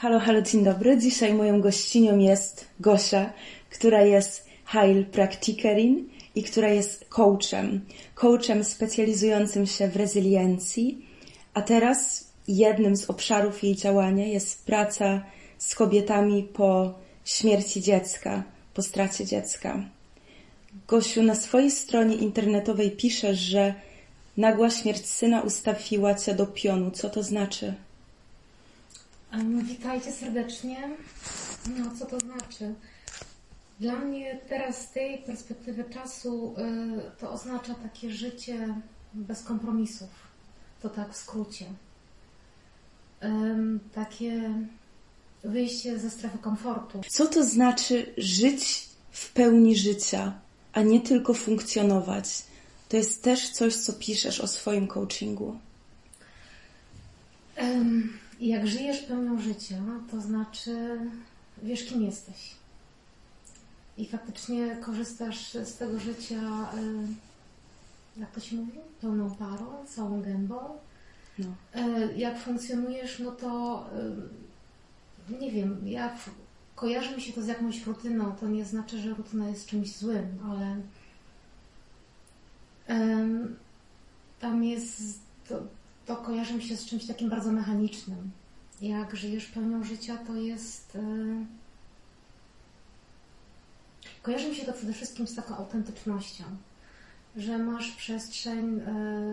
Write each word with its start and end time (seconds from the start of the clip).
Halo, 0.00 0.18
halo, 0.18 0.42
dzień 0.42 0.64
dobry. 0.64 0.98
Dzisiaj 0.98 1.34
moją 1.34 1.60
gościnią 1.60 2.18
jest 2.18 2.66
Gosia, 2.80 3.32
która 3.70 4.02
jest 4.02 4.46
Heil 4.64 5.06
Praktikerin 5.06 6.08
i 6.34 6.42
która 6.42 6.68
jest 6.68 7.04
coachem. 7.04 7.80
Coachem 8.14 8.64
specjalizującym 8.64 9.66
się 9.66 9.88
w 9.88 9.96
rezyliencji, 9.96 11.06
a 11.54 11.62
teraz 11.62 12.24
jednym 12.48 12.96
z 12.96 13.10
obszarów 13.10 13.62
jej 13.62 13.76
działania 13.76 14.26
jest 14.26 14.66
praca 14.66 15.24
z 15.58 15.74
kobietami 15.74 16.42
po 16.42 16.94
śmierci 17.24 17.82
dziecka, 17.82 18.42
po 18.74 18.82
stracie 18.82 19.26
dziecka. 19.26 19.84
Gosiu, 20.88 21.22
na 21.22 21.34
swojej 21.34 21.70
stronie 21.70 22.16
internetowej 22.16 22.90
piszesz, 22.90 23.38
że 23.38 23.74
nagła 24.36 24.70
śmierć 24.70 25.06
syna 25.06 25.40
ustawiła 25.40 26.14
cię 26.14 26.34
do 26.34 26.46
pionu. 26.46 26.90
Co 26.90 27.10
to 27.10 27.22
znaczy? 27.22 27.74
Witajcie 29.62 30.12
serdecznie. 30.12 30.88
No, 31.78 31.90
co 31.98 32.06
to 32.06 32.20
znaczy? 32.20 32.74
Dla 33.80 33.96
mnie 33.96 34.40
teraz 34.48 34.80
z 34.80 34.90
tej 34.90 35.18
perspektywy 35.18 35.84
czasu 35.84 36.54
y, 36.58 37.20
to 37.20 37.32
oznacza 37.32 37.74
takie 37.74 38.10
życie 38.10 38.74
bez 39.14 39.42
kompromisów. 39.42 40.08
To 40.82 40.88
tak 40.88 41.12
w 41.12 41.16
skrócie. 41.16 41.64
Takie 43.94 44.54
wyjście 45.44 45.98
ze 45.98 46.10
strefy 46.10 46.38
komfortu. 46.38 47.00
Co 47.08 47.26
to 47.26 47.44
znaczy 47.44 48.14
żyć 48.16 48.88
w 49.10 49.32
pełni 49.32 49.76
życia, 49.76 50.32
a 50.72 50.82
nie 50.82 51.00
tylko 51.00 51.34
funkcjonować? 51.34 52.42
To 52.88 52.96
jest 52.96 53.22
też 53.22 53.50
coś, 53.50 53.76
co 53.76 53.92
piszesz 53.92 54.40
o 54.40 54.46
swoim 54.46 54.86
coachingu. 54.86 55.58
Um, 57.58 58.18
jak 58.48 58.66
żyjesz 58.66 58.98
pełnią 58.98 59.40
życia, 59.40 59.76
to 60.10 60.20
znaczy 60.20 61.00
wiesz, 61.62 61.84
kim 61.84 62.02
jesteś. 62.02 62.54
I 63.98 64.06
faktycznie 64.06 64.76
korzystasz 64.76 65.52
z 65.52 65.76
tego 65.76 66.00
życia, 66.00 66.68
jak 68.16 68.30
to 68.30 68.40
się 68.40 68.56
mówi? 68.56 68.78
Pełną 69.00 69.30
parą, 69.30 69.86
całą 69.86 70.22
gębą. 70.22 70.58
No. 71.38 71.46
Jak 72.16 72.38
funkcjonujesz, 72.38 73.18
no 73.18 73.32
to 73.32 73.84
nie 75.40 75.50
wiem, 75.50 75.88
jak 75.88 76.16
kojarzy 76.74 77.16
mi 77.16 77.22
się 77.22 77.32
to 77.32 77.42
z 77.42 77.46
jakąś 77.46 77.86
rutyną, 77.86 78.32
to 78.32 78.48
nie 78.48 78.64
znaczy, 78.64 78.98
że 78.98 79.14
rutyna 79.14 79.48
jest 79.48 79.66
czymś 79.66 79.96
złym, 79.96 80.38
ale 80.50 80.76
tam 84.40 84.64
jest, 84.64 85.20
to, 85.48 85.62
to 86.06 86.16
kojarzy 86.16 86.54
mi 86.54 86.62
się 86.62 86.76
z 86.76 86.86
czymś 86.86 87.06
takim 87.06 87.30
bardzo 87.30 87.52
mechanicznym. 87.52 88.30
Jak 88.82 89.16
żyjesz 89.16 89.46
pełnią 89.46 89.84
życia, 89.84 90.18
to 90.26 90.34
jest. 90.34 90.94
Yy... 90.94 91.46
Kojarzy 94.22 94.48
mi 94.48 94.56
się 94.56 94.66
to 94.66 94.72
przede 94.72 94.92
wszystkim 94.92 95.26
z 95.26 95.34
taką 95.34 95.56
autentycznością, 95.56 96.44
że 97.36 97.58
masz 97.58 97.90
przestrzeń 97.90 98.76
yy, 98.76 98.82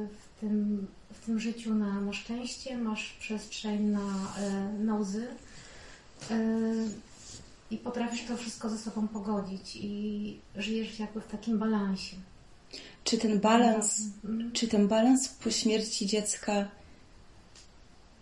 w 0.07 0.39
tym, 0.39 0.87
w 1.13 1.25
tym 1.25 1.39
życiu 1.39 1.75
na, 1.75 2.01
na 2.01 2.13
szczęście, 2.13 2.77
masz 2.77 3.13
przestrzeń 3.19 3.83
na, 3.83 4.33
yy, 4.77 4.85
na 4.85 4.95
łzy 4.95 5.27
i 7.71 7.77
potrafisz 7.77 8.25
to 8.27 8.37
wszystko 8.37 8.69
ze 8.69 8.77
sobą 8.77 9.07
pogodzić 9.07 9.75
i 9.75 10.39
żyjesz 10.55 10.99
jakby 10.99 11.21
w 11.21 11.27
takim 11.27 11.59
balansie. 11.59 12.15
Czy 13.03 13.17
ten 13.17 13.39
balans, 13.39 14.01
mhm. 14.25 14.51
czy 14.51 14.67
ten 14.67 14.87
balans 14.87 15.27
po 15.27 15.51
śmierci 15.51 16.07
dziecka, 16.07 16.67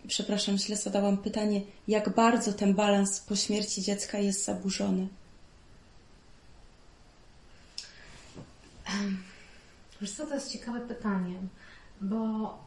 przepraszam, 0.08 0.58
źle 0.58 0.76
zadałam 0.76 1.18
pytanie, 1.18 1.62
jak 1.88 2.16
bardzo 2.16 2.54
ten 2.54 2.74
balans 2.74 3.20
po 3.20 3.36
śmierci 3.36 3.82
dziecka 3.82 4.18
jest 4.18 4.46
zaburzony? 4.46 5.08
Wiesz 10.02 10.12
co, 10.12 10.28
to 10.28 10.36
jest 10.36 10.52
ciekawe 10.52 10.80
pytanie, 10.82 11.36
bo 12.02 12.58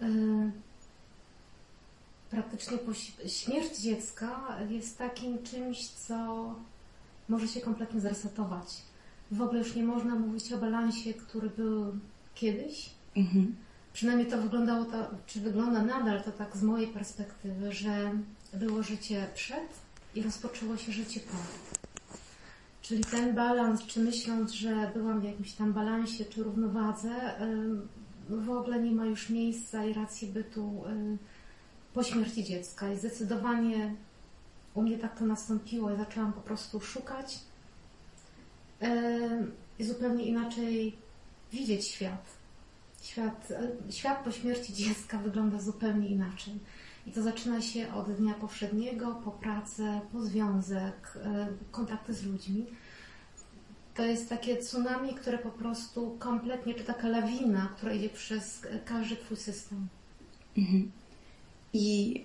yy, 0.00 0.50
praktycznie 2.30 2.78
śmierć 3.26 3.78
dziecka 3.78 4.58
jest 4.68 4.98
takim 4.98 5.42
czymś, 5.42 5.88
co 5.88 6.54
może 7.28 7.48
się 7.48 7.60
kompletnie 7.60 8.00
zresetować 8.00 8.66
w 9.30 9.42
ogóle 9.42 9.58
już 9.58 9.74
nie 9.74 9.84
można 9.84 10.14
mówić 10.14 10.52
o 10.52 10.58
balansie, 10.58 11.14
który 11.14 11.50
był 11.50 11.98
kiedyś. 12.34 12.90
Mhm. 13.16 13.56
Przynajmniej 13.92 14.30
to 14.30 14.42
wyglądało, 14.42 14.84
to, 14.84 15.10
czy 15.26 15.40
wygląda 15.40 15.82
nadal 15.82 16.22
to 16.22 16.32
tak 16.32 16.56
z 16.56 16.62
mojej 16.62 16.88
perspektywy, 16.88 17.72
że 17.72 18.12
było 18.54 18.82
życie 18.82 19.26
przed 19.34 19.68
i 20.14 20.22
rozpoczęło 20.22 20.76
się 20.76 20.92
życie 20.92 21.20
po. 21.20 21.36
Czyli 22.82 23.04
ten 23.04 23.34
balans, 23.34 23.82
czy 23.82 24.00
myśląc, 24.00 24.52
że 24.52 24.90
byłam 24.94 25.20
w 25.20 25.24
jakimś 25.24 25.52
tam 25.52 25.72
balansie 25.72 26.24
czy 26.24 26.42
równowadze, 26.42 27.34
w 28.28 28.50
ogóle 28.50 28.82
nie 28.82 28.90
ma 28.90 29.06
już 29.06 29.30
miejsca 29.30 29.84
i 29.84 29.92
racji 29.94 30.28
bytu 30.28 30.84
po 31.94 32.02
śmierci 32.02 32.44
dziecka. 32.44 32.92
I 32.92 32.98
zdecydowanie 32.98 33.94
u 34.74 34.82
mnie 34.82 34.98
tak 34.98 35.18
to 35.18 35.24
nastąpiło. 35.24 35.90
Ja 35.90 35.96
zaczęłam 35.96 36.32
po 36.32 36.40
prostu 36.40 36.80
szukać 36.80 37.38
i 39.78 39.84
zupełnie 39.84 40.24
inaczej 40.24 40.96
widzieć 41.52 41.86
świat. 41.86 42.39
Świat, 43.10 43.52
świat 43.90 44.24
po 44.24 44.32
śmierci 44.32 44.74
dziecka 44.74 45.18
wygląda 45.18 45.60
zupełnie 45.60 46.08
inaczej. 46.08 46.54
I 47.06 47.12
to 47.12 47.22
zaczyna 47.22 47.60
się 47.60 47.94
od 47.94 48.12
dnia 48.12 48.34
powszedniego, 48.34 49.20
po 49.24 49.30
pracę, 49.30 50.00
po 50.12 50.22
związek, 50.22 51.18
e, 51.24 51.46
kontakty 51.70 52.14
z 52.14 52.24
ludźmi. 52.24 52.66
To 53.94 54.04
jest 54.04 54.28
takie 54.28 54.56
tsunami, 54.56 55.14
które 55.14 55.38
po 55.38 55.50
prostu 55.50 56.16
kompletnie, 56.18 56.74
czy 56.74 56.84
taka 56.84 57.08
lawina, 57.08 57.74
która 57.76 57.92
idzie 57.92 58.08
przez 58.08 58.66
każdy 58.84 59.16
Twój 59.16 59.36
system. 59.36 59.88
Mhm. 60.58 60.90
I 61.72 62.24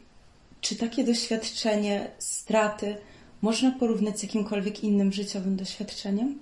czy 0.62 0.75
takie 0.75 1.03
doświadczenie 1.03 2.12
straty 2.19 2.97
można 3.41 3.72
porównać 3.72 4.19
z 4.19 4.24
jakimkolwiek 4.24 4.84
innym 4.84 5.12
życiowym 5.12 5.56
doświadczeniem? 5.56 6.40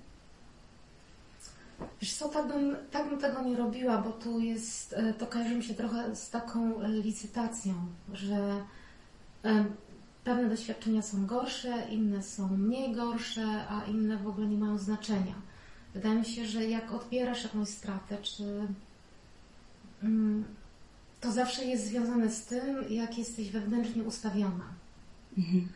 Wiesz 2.01 2.13
co, 2.13 2.29
tak 2.29 2.47
bym, 2.47 2.75
tak 2.91 3.09
bym 3.09 3.19
tego 3.19 3.41
nie 3.41 3.55
robiła, 3.55 3.97
bo 3.97 4.11
tu 4.11 4.39
jest, 4.39 4.94
e, 4.94 5.13
to 5.13 5.27
kojarzy 5.27 5.55
mi 5.55 5.63
się 5.63 5.73
trochę 5.73 6.16
z 6.16 6.29
taką 6.29 6.81
e, 6.81 6.88
licytacją, 6.88 7.73
że 8.13 8.63
pewne 10.23 10.49
doświadczenia 10.49 11.01
są 11.01 11.25
gorsze, 11.25 11.88
inne 11.89 12.23
są 12.23 12.57
mniej 12.57 12.95
gorsze, 12.95 13.67
a 13.69 13.85
inne 13.85 14.17
w 14.17 14.27
ogóle 14.27 14.47
nie 14.47 14.57
mają 14.57 14.77
znaczenia. 14.77 15.35
Wydaje 15.94 16.16
mi 16.16 16.25
się, 16.25 16.45
że 16.45 16.66
jak 16.66 16.91
odbierasz 16.91 17.44
jakąś 17.44 17.69
stratę, 17.69 18.17
czy 18.21 18.67
mm, 20.03 20.44
to 21.21 21.31
zawsze 21.31 21.65
jest 21.65 21.85
związane 21.88 22.29
z 22.29 22.45
tym, 22.45 22.83
jak 22.89 23.17
jesteś 23.17 23.51
wewnętrznie 23.51 24.03
ustawiona. 24.03 24.65
Mhm 25.38 25.67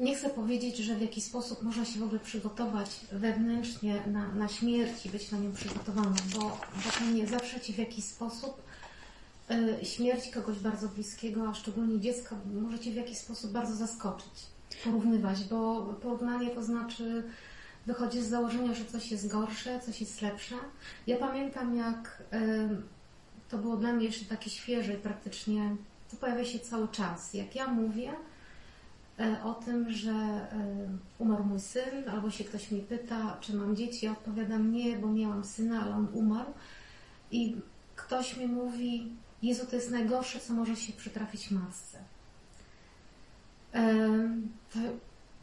nie 0.00 0.16
chcę 0.16 0.30
powiedzieć, 0.30 0.76
że 0.76 0.94
w 0.94 1.00
jakiś 1.00 1.24
sposób 1.24 1.62
można 1.62 1.84
się 1.84 2.00
w 2.00 2.02
ogóle 2.02 2.20
przygotować 2.20 2.90
wewnętrznie 3.12 4.02
na, 4.06 4.34
na 4.34 4.48
śmierć 4.48 5.06
i 5.06 5.10
być 5.10 5.30
na 5.30 5.38
nią 5.38 5.52
przygotowaną, 5.52 6.14
bo, 6.34 6.40
bo 6.40 7.06
nie 7.14 7.26
zawsze 7.26 7.60
Ci 7.60 7.72
w 7.72 7.78
jakiś 7.78 8.04
sposób 8.04 8.62
y, 9.50 9.84
śmierć 9.86 10.30
kogoś 10.30 10.58
bardzo 10.58 10.88
bliskiego, 10.88 11.48
a 11.48 11.54
szczególnie 11.54 12.00
dziecka, 12.00 12.36
może 12.62 12.78
Cię 12.78 12.90
w 12.90 12.94
jakiś 12.94 13.18
sposób 13.18 13.52
bardzo 13.52 13.76
zaskoczyć, 13.76 14.32
porównywać, 14.84 15.44
bo 15.44 15.82
porównanie 16.02 16.50
to 16.50 16.64
znaczy 16.64 17.22
wychodzi 17.86 18.22
z 18.22 18.28
założenia, 18.28 18.74
że 18.74 18.84
coś 18.84 19.10
jest 19.10 19.28
gorsze, 19.28 19.80
coś 19.80 20.00
jest 20.00 20.22
lepsze. 20.22 20.54
Ja 21.06 21.16
pamiętam, 21.16 21.76
jak 21.76 22.22
y, 22.32 22.68
to 23.48 23.58
było 23.58 23.76
dla 23.76 23.92
mnie 23.92 24.06
jeszcze 24.06 24.24
takie 24.24 24.50
świeże 24.50 24.94
i 24.94 24.96
praktycznie 24.96 25.76
to 26.10 26.16
pojawia 26.16 26.44
się 26.44 26.58
cały 26.58 26.88
czas. 26.88 27.34
Jak 27.34 27.54
ja 27.54 27.66
mówię, 27.66 28.12
o 29.44 29.54
tym, 29.54 29.92
że 29.92 30.10
e, 30.12 30.48
umarł 31.18 31.44
mój 31.44 31.60
syn, 31.60 32.08
albo 32.10 32.30
się 32.30 32.44
ktoś 32.44 32.70
mnie 32.70 32.82
pyta, 32.82 33.36
czy 33.40 33.54
mam 33.54 33.76
dzieci, 33.76 34.06
ja 34.06 34.12
odpowiadam 34.12 34.72
nie, 34.72 34.98
bo 34.98 35.08
miałam 35.08 35.44
syna, 35.44 35.82
ale 35.82 35.94
on 35.94 36.08
umarł. 36.12 36.52
I 37.30 37.56
ktoś 37.96 38.36
mi 38.36 38.46
mówi, 38.46 39.12
Jezu, 39.42 39.66
to 39.66 39.76
jest 39.76 39.90
najgorsze, 39.90 40.40
co 40.40 40.52
może 40.52 40.76
się 40.76 40.92
przytrafić 40.92 41.50
matce. 41.50 41.98
E, 43.74 44.08
to 44.72 44.78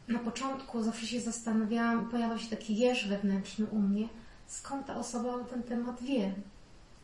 na 0.08 0.18
początku 0.18 0.82
zawsze 0.82 1.06
się 1.06 1.20
zastanawiałam, 1.20 2.10
pojawia 2.10 2.38
się 2.38 2.50
taki 2.50 2.76
jeż 2.76 3.08
wewnętrzny 3.08 3.66
u 3.66 3.78
mnie, 3.78 4.08
skąd 4.46 4.86
ta 4.86 4.96
osoba 4.96 5.34
o 5.34 5.44
ten 5.44 5.62
temat 5.62 6.02
wie. 6.02 6.34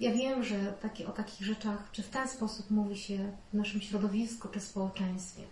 Ja 0.00 0.12
wiem, 0.12 0.44
że 0.44 0.74
o 1.08 1.12
takich 1.12 1.46
rzeczach, 1.46 1.88
czy 1.92 2.02
w 2.02 2.08
ten 2.08 2.28
sposób 2.28 2.70
mówi 2.70 2.96
się 2.96 3.32
w 3.52 3.56
naszym 3.56 3.80
środowisku, 3.80 4.48
czy 4.48 4.60
społeczeństwie 4.60 5.42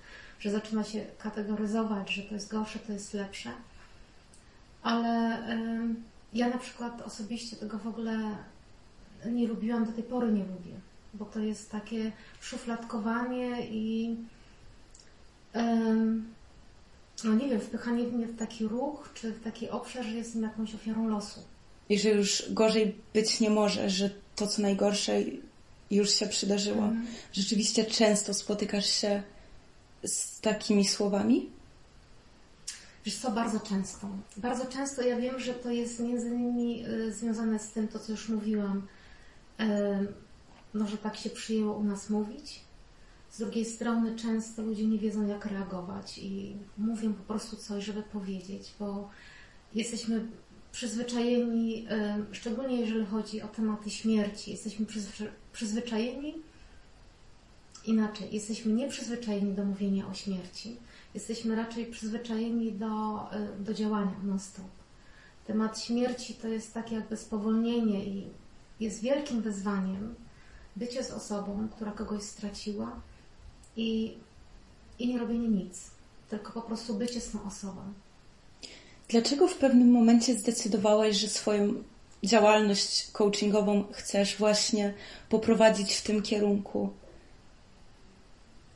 że 0.43 0.51
zaczyna 0.51 0.85
się 0.85 1.05
kategoryzować, 1.19 2.15
że 2.15 2.23
to 2.23 2.35
jest 2.35 2.51
gorsze, 2.51 2.79
to 2.79 2.93
jest 2.93 3.15
lepsze. 3.15 3.51
Ale 4.83 5.39
ja 6.33 6.49
na 6.49 6.59
przykład 6.59 7.03
osobiście 7.03 7.57
tego 7.57 7.79
w 7.79 7.87
ogóle 7.87 8.37
nie 9.27 9.47
lubiłam, 9.47 9.85
do 9.85 9.93
tej 9.93 10.05
pory 10.05 10.33
nie 10.33 10.45
lubię, 10.45 10.75
bo 11.15 11.25
to 11.25 11.41
jest 11.41 11.71
takie 11.71 12.13
szufladkowanie 12.41 13.67
i 13.67 14.17
no 17.25 17.35
nie 17.35 17.49
wiem, 17.49 17.61
wpychanie 17.61 18.05
mnie 18.05 18.27
w 18.27 18.39
taki 18.39 18.67
ruch, 18.67 19.11
czy 19.15 19.33
w 19.33 19.45
taki 19.45 19.71
obszar, 19.71 20.05
że 20.05 20.11
jestem 20.11 20.43
jakąś 20.43 20.75
ofiarą 20.75 21.09
losu. 21.09 21.41
I 21.89 21.99
że 21.99 22.09
już 22.09 22.43
gorzej 22.51 22.97
być 23.15 23.41
nie 23.41 23.51
może, 23.51 23.91
że 23.91 24.11
to, 24.37 24.47
co 24.47 24.63
najgorsze, 24.63 25.21
już 25.91 26.11
się 26.11 26.27
przydarzyło. 26.27 26.85
Mhm. 26.85 27.07
Rzeczywiście 27.33 27.85
często 27.85 28.35
spotykasz 28.35 28.87
się 28.87 29.23
z 30.05 30.41
takimi 30.41 30.85
słowami? 30.85 31.51
Wiesz 33.05 33.19
co, 33.19 33.31
bardzo 33.31 33.61
często. 33.61 34.09
Bardzo 34.37 34.67
często 34.67 35.03
ja 35.03 35.17
wiem, 35.17 35.41
że 35.41 35.55
to 35.55 35.71
jest 35.71 36.01
między 36.01 36.29
innymi 36.29 36.87
y, 36.87 37.13
związane 37.13 37.59
z 37.59 37.71
tym, 37.71 37.89
to 37.89 37.99
co 37.99 38.13
już 38.13 38.29
mówiłam, 38.29 38.87
y, 39.61 39.65
no, 40.75 40.87
że 40.89 40.99
tak 40.99 41.17
się 41.17 41.31
przyjęło 41.31 41.77
u 41.77 41.85
nas 41.85 42.11
mówić. 42.11 42.61
Z 43.31 43.39
drugiej 43.39 43.65
strony 43.65 44.17
często 44.17 44.63
ludzie 44.63 44.87
nie 44.87 44.99
wiedzą, 44.99 45.27
jak 45.27 45.47
reagować 45.47 46.19
i 46.19 46.57
mówią 46.79 47.15
po 47.15 47.23
prostu 47.23 47.57
coś, 47.57 47.85
żeby 47.85 48.03
powiedzieć, 48.03 48.75
bo 48.79 49.09
jesteśmy 49.75 50.27
przyzwyczajeni, 50.73 51.87
y, 52.33 52.35
szczególnie 52.35 52.81
jeżeli 52.81 53.07
chodzi 53.07 53.43
o 53.43 53.49
tematy 53.49 53.91
śmierci, 53.91 54.51
jesteśmy 54.51 54.87
przyzwy- 54.87 55.29
przyzwyczajeni 55.53 56.35
inaczej, 57.87 58.29
jesteśmy 58.33 58.73
nieprzyzwyczajeni 58.73 59.55
do 59.55 59.65
mówienia 59.65 60.09
o 60.09 60.15
śmierci. 60.15 60.77
Jesteśmy 61.15 61.57
raczej 61.57 61.87
przyzwyczajeni 61.87 62.73
do, 62.73 62.87
y, 63.61 63.65
do 63.65 63.75
działania 63.75 64.17
non-stop. 64.23 64.71
Temat 65.47 65.81
śmierci 65.81 66.35
to 66.35 66.49
jest 66.49 66.75
takie 66.75 66.95
jakby 66.95 67.17
spowolnienie 67.17 68.05
i 68.05 68.27
jest 68.81 69.01
wielkim 69.01 69.43
wyzwaniem 69.43 70.15
bycie 70.77 71.05
z 71.05 71.11
osobą, 71.11 71.69
która 71.77 71.93
kogoś 71.93 72.23
straciła 72.23 73.01
i, 73.77 74.15
i 74.99 75.09
nie 75.09 75.19
robienie 75.19 75.49
nic, 75.49 75.91
tylko 76.31 76.53
po 76.53 76.63
prostu 76.63 76.95
bycie 76.95 77.21
z 77.21 77.31
tą 77.31 77.45
osobą. 77.45 77.81
Dlaczego 79.09 79.49
w 79.49 79.57
pewnym 79.57 79.91
momencie 79.91 80.35
zdecydowałaś, 80.35 81.17
że 81.17 81.29
swoją 81.29 81.75
działalność 82.25 83.11
coachingową 83.13 83.85
chcesz 83.93 84.37
właśnie 84.37 84.95
poprowadzić 85.29 85.95
w 85.95 86.03
tym 86.03 86.23
kierunku? 86.23 86.91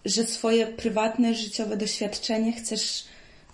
Że 0.07 0.25
swoje 0.25 0.67
prywatne, 0.67 1.35
życiowe 1.35 1.77
doświadczenie 1.77 2.53
chcesz 2.53 3.05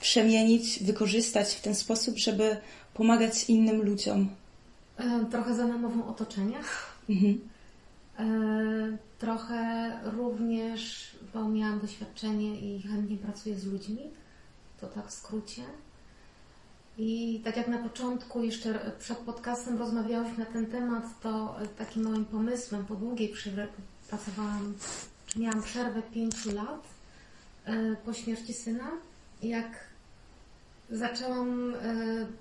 przemienić, 0.01 0.83
wykorzystać 0.83 1.55
w 1.55 1.61
ten 1.61 1.75
sposób, 1.75 2.17
żeby 2.19 2.57
pomagać 2.95 3.45
innym 3.49 3.83
ludziom? 3.83 4.29
E, 4.97 5.25
Trochę 5.31 5.55
za 5.55 5.67
namową 5.67 6.07
otoczenia. 6.07 6.59
Mhm. 7.11 7.41
E, 8.19 8.25
Trochę 9.19 9.91
również, 10.05 11.11
bo 11.35 11.49
miałam 11.49 11.81
doświadczenie 11.81 12.61
i 12.61 12.83
chętnie 12.83 13.17
pracuję 13.17 13.59
z 13.59 13.67
ludźmi. 13.67 13.99
To 14.81 14.87
tak 14.87 15.09
w 15.09 15.13
skrócie. 15.13 15.63
I 16.99 17.41
tak 17.45 17.57
jak 17.57 17.69
na 17.69 17.79
początku, 17.79 18.43
jeszcze 18.43 18.93
przed 18.99 19.19
podcastem 19.19 19.79
rozmawiałyśmy 19.79 20.39
na 20.39 20.51
ten 20.51 20.67
temat, 20.67 21.05
to 21.23 21.57
takim 21.79 22.03
moim 22.03 22.25
pomysłem 22.25 22.85
po 22.87 22.95
długiej 22.95 23.29
przerwie 23.29 23.69
pracowałam, 24.09 24.75
miałam 25.37 25.63
przerwę 25.63 26.03
pięciu 26.03 26.55
lat 26.55 26.85
e, 27.65 27.97
po 28.05 28.13
śmierci 28.13 28.55
syna. 28.55 28.91
Jak 29.43 29.85
zaczęłam 30.91 31.75
e, 31.75 31.79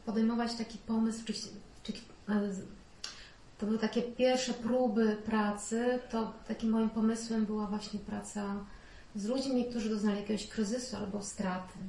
podejmować 0.06 0.54
taki 0.54 0.78
pomysł, 0.78 1.26
czy, 1.26 1.34
czy 1.84 1.94
e, 2.30 2.50
to 3.58 3.66
były 3.66 3.80
takie 3.80 4.02
pierwsze 4.02 4.54
próby 4.54 5.18
pracy, 5.26 6.00
to 6.12 6.34
takim 6.48 6.70
moim 6.70 6.90
pomysłem 6.90 7.46
była 7.46 7.68
właśnie 7.68 8.00
praca 8.00 8.56
z 9.16 9.26
ludźmi, 9.26 9.66
którzy 9.66 9.90
doznali 9.90 10.20
jakiegoś 10.20 10.48
kryzysu 10.48 10.96
albo 10.96 11.24
straty. 11.24 11.80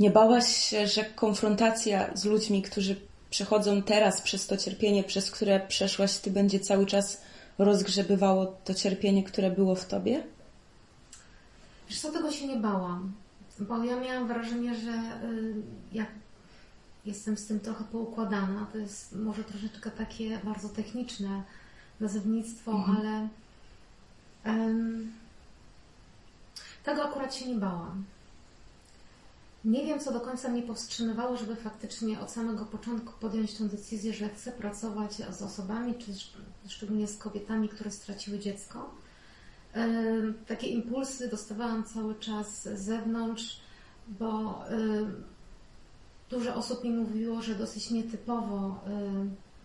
Nie 0.00 0.10
bałaś 0.10 0.56
się, 0.56 0.86
że 0.86 1.04
konfrontacja 1.04 2.16
z 2.16 2.24
ludźmi, 2.24 2.62
którzy 2.62 2.96
przechodzą 3.30 3.82
teraz 3.82 4.20
przez 4.20 4.46
to 4.46 4.56
cierpienie, 4.56 5.04
przez 5.04 5.30
które 5.30 5.60
przeszłaś, 5.60 6.16
ty 6.18 6.30
będzie 6.30 6.60
cały 6.60 6.86
czas 6.86 7.20
rozgrzebywało 7.58 8.46
to 8.46 8.74
cierpienie, 8.74 9.24
które 9.24 9.50
było 9.50 9.74
w 9.74 9.86
tobie? 9.86 10.22
Wiesz 11.88 12.00
co, 12.00 12.12
tego 12.12 12.32
się 12.32 12.46
nie 12.46 12.56
bałam, 12.56 13.12
bo 13.60 13.84
ja 13.84 14.00
miałam 14.00 14.28
wrażenie, 14.28 14.74
że 14.74 14.90
y, 15.28 15.54
jak 15.92 16.08
jestem 17.04 17.36
z 17.36 17.46
tym 17.46 17.60
trochę 17.60 17.84
poukładana, 17.84 18.66
to 18.72 18.78
jest 18.78 19.12
może 19.16 19.44
troszeczkę 19.44 19.90
takie 19.90 20.38
bardzo 20.44 20.68
techniczne 20.68 21.42
nazewnictwo, 22.00 22.72
Mhm. 22.72 22.96
ale 22.96 23.28
tego 26.84 27.04
akurat 27.04 27.34
się 27.34 27.48
nie 27.48 27.54
bałam. 27.54 28.04
Nie 29.66 29.84
wiem, 29.86 30.00
co 30.00 30.12
do 30.12 30.20
końca 30.20 30.48
mnie 30.48 30.62
powstrzymywało, 30.62 31.36
żeby 31.36 31.56
faktycznie 31.56 32.20
od 32.20 32.30
samego 32.30 32.64
początku 32.64 33.12
podjąć 33.20 33.54
tę 33.54 33.64
decyzję, 33.68 34.12
że 34.12 34.28
chcę 34.28 34.52
pracować 34.52 35.12
z 35.30 35.42
osobami, 35.42 35.94
czy 35.94 36.10
sz- 36.10 36.36
szczególnie 36.68 37.06
z 37.08 37.18
kobietami, 37.18 37.68
które 37.68 37.90
straciły 37.90 38.38
dziecko. 38.38 38.90
Takie 40.46 40.66
impulsy 40.66 41.28
dostawałam 41.28 41.84
cały 41.84 42.14
czas 42.14 42.62
z 42.62 42.78
zewnątrz, 42.80 43.60
bo 44.08 44.60
dużo 46.30 46.54
osób 46.54 46.84
mi 46.84 46.90
mówiło, 46.90 47.42
że 47.42 47.54
dosyć 47.54 47.90
nietypowo 47.90 48.80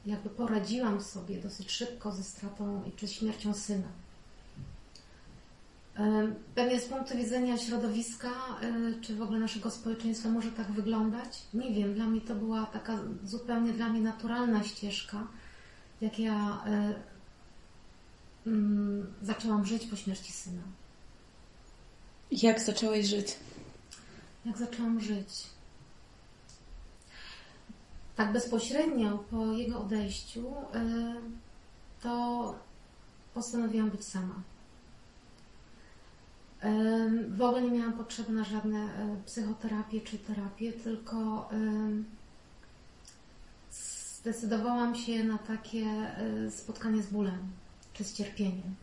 jakby 0.06 0.30
poradziłam 0.30 1.02
sobie 1.02 1.42
dosyć 1.42 1.72
szybko 1.72 2.12
ze 2.12 2.24
stratą 2.24 2.82
czy 2.96 3.08
śmiercią 3.08 3.54
syna. 3.54 3.88
Pewnie 6.56 6.80
z 6.80 6.86
punktu 6.86 7.18
widzenia 7.18 7.58
środowiska, 7.58 8.30
y, 8.64 9.02
czy 9.02 9.16
w 9.16 9.22
ogóle 9.22 9.40
naszego 9.40 9.72
społeczeństwa 9.72 10.30
może 10.30 10.52
tak 10.52 10.72
wyglądać. 10.72 11.42
Nie 11.54 11.74
wiem, 11.74 11.94
dla 11.94 12.06
mnie 12.06 12.22
to 12.22 12.36
była 12.36 12.66
taka 12.66 13.00
zupełnie 13.24 13.74
dla 13.74 13.90
mnie 13.90 14.02
naturalna 14.02 14.64
ścieżka, 14.64 15.28
jak 16.02 16.20
ja 16.20 16.64
y, 18.46 18.50
mm, 18.50 19.14
zaczęłam 19.22 19.66
żyć 19.66 19.86
po 19.86 19.96
śmierci 19.96 20.32
syna. 20.32 20.62
Jak 22.32 22.60
zaczęłaś 22.60 23.06
żyć? 23.06 23.36
Jak 24.46 24.58
zaczęłam 24.58 25.02
żyć? 25.02 25.48
Tak 28.16 28.34
bezpośrednio 28.34 29.18
po 29.18 29.46
jego 29.46 29.80
odejściu, 29.80 30.48
y, 30.48 31.22
to 32.02 32.56
postanowiłam 33.34 33.90
być 33.90 34.06
sama. 34.06 34.51
W 37.42 37.44
ogóle 37.44 37.62
nie 37.62 37.72
miałam 37.72 37.94
potrzeby 37.94 38.34
na 38.34 38.44
żadne 38.44 38.78
e, 38.78 39.18
psychoterapię 39.26 40.02
czy 40.02 40.18
terapię, 40.18 40.74
tylko 40.74 41.50
zdecydowałam 43.72 44.96
się 44.96 45.24
na 45.24 45.38
takie 45.38 45.86
e, 45.86 46.52
spotkanie 46.52 47.04
z 47.04 47.08
bólem 47.08 47.52
czy 47.94 48.04
z 48.04 48.14
cierpieniem. 48.14 48.76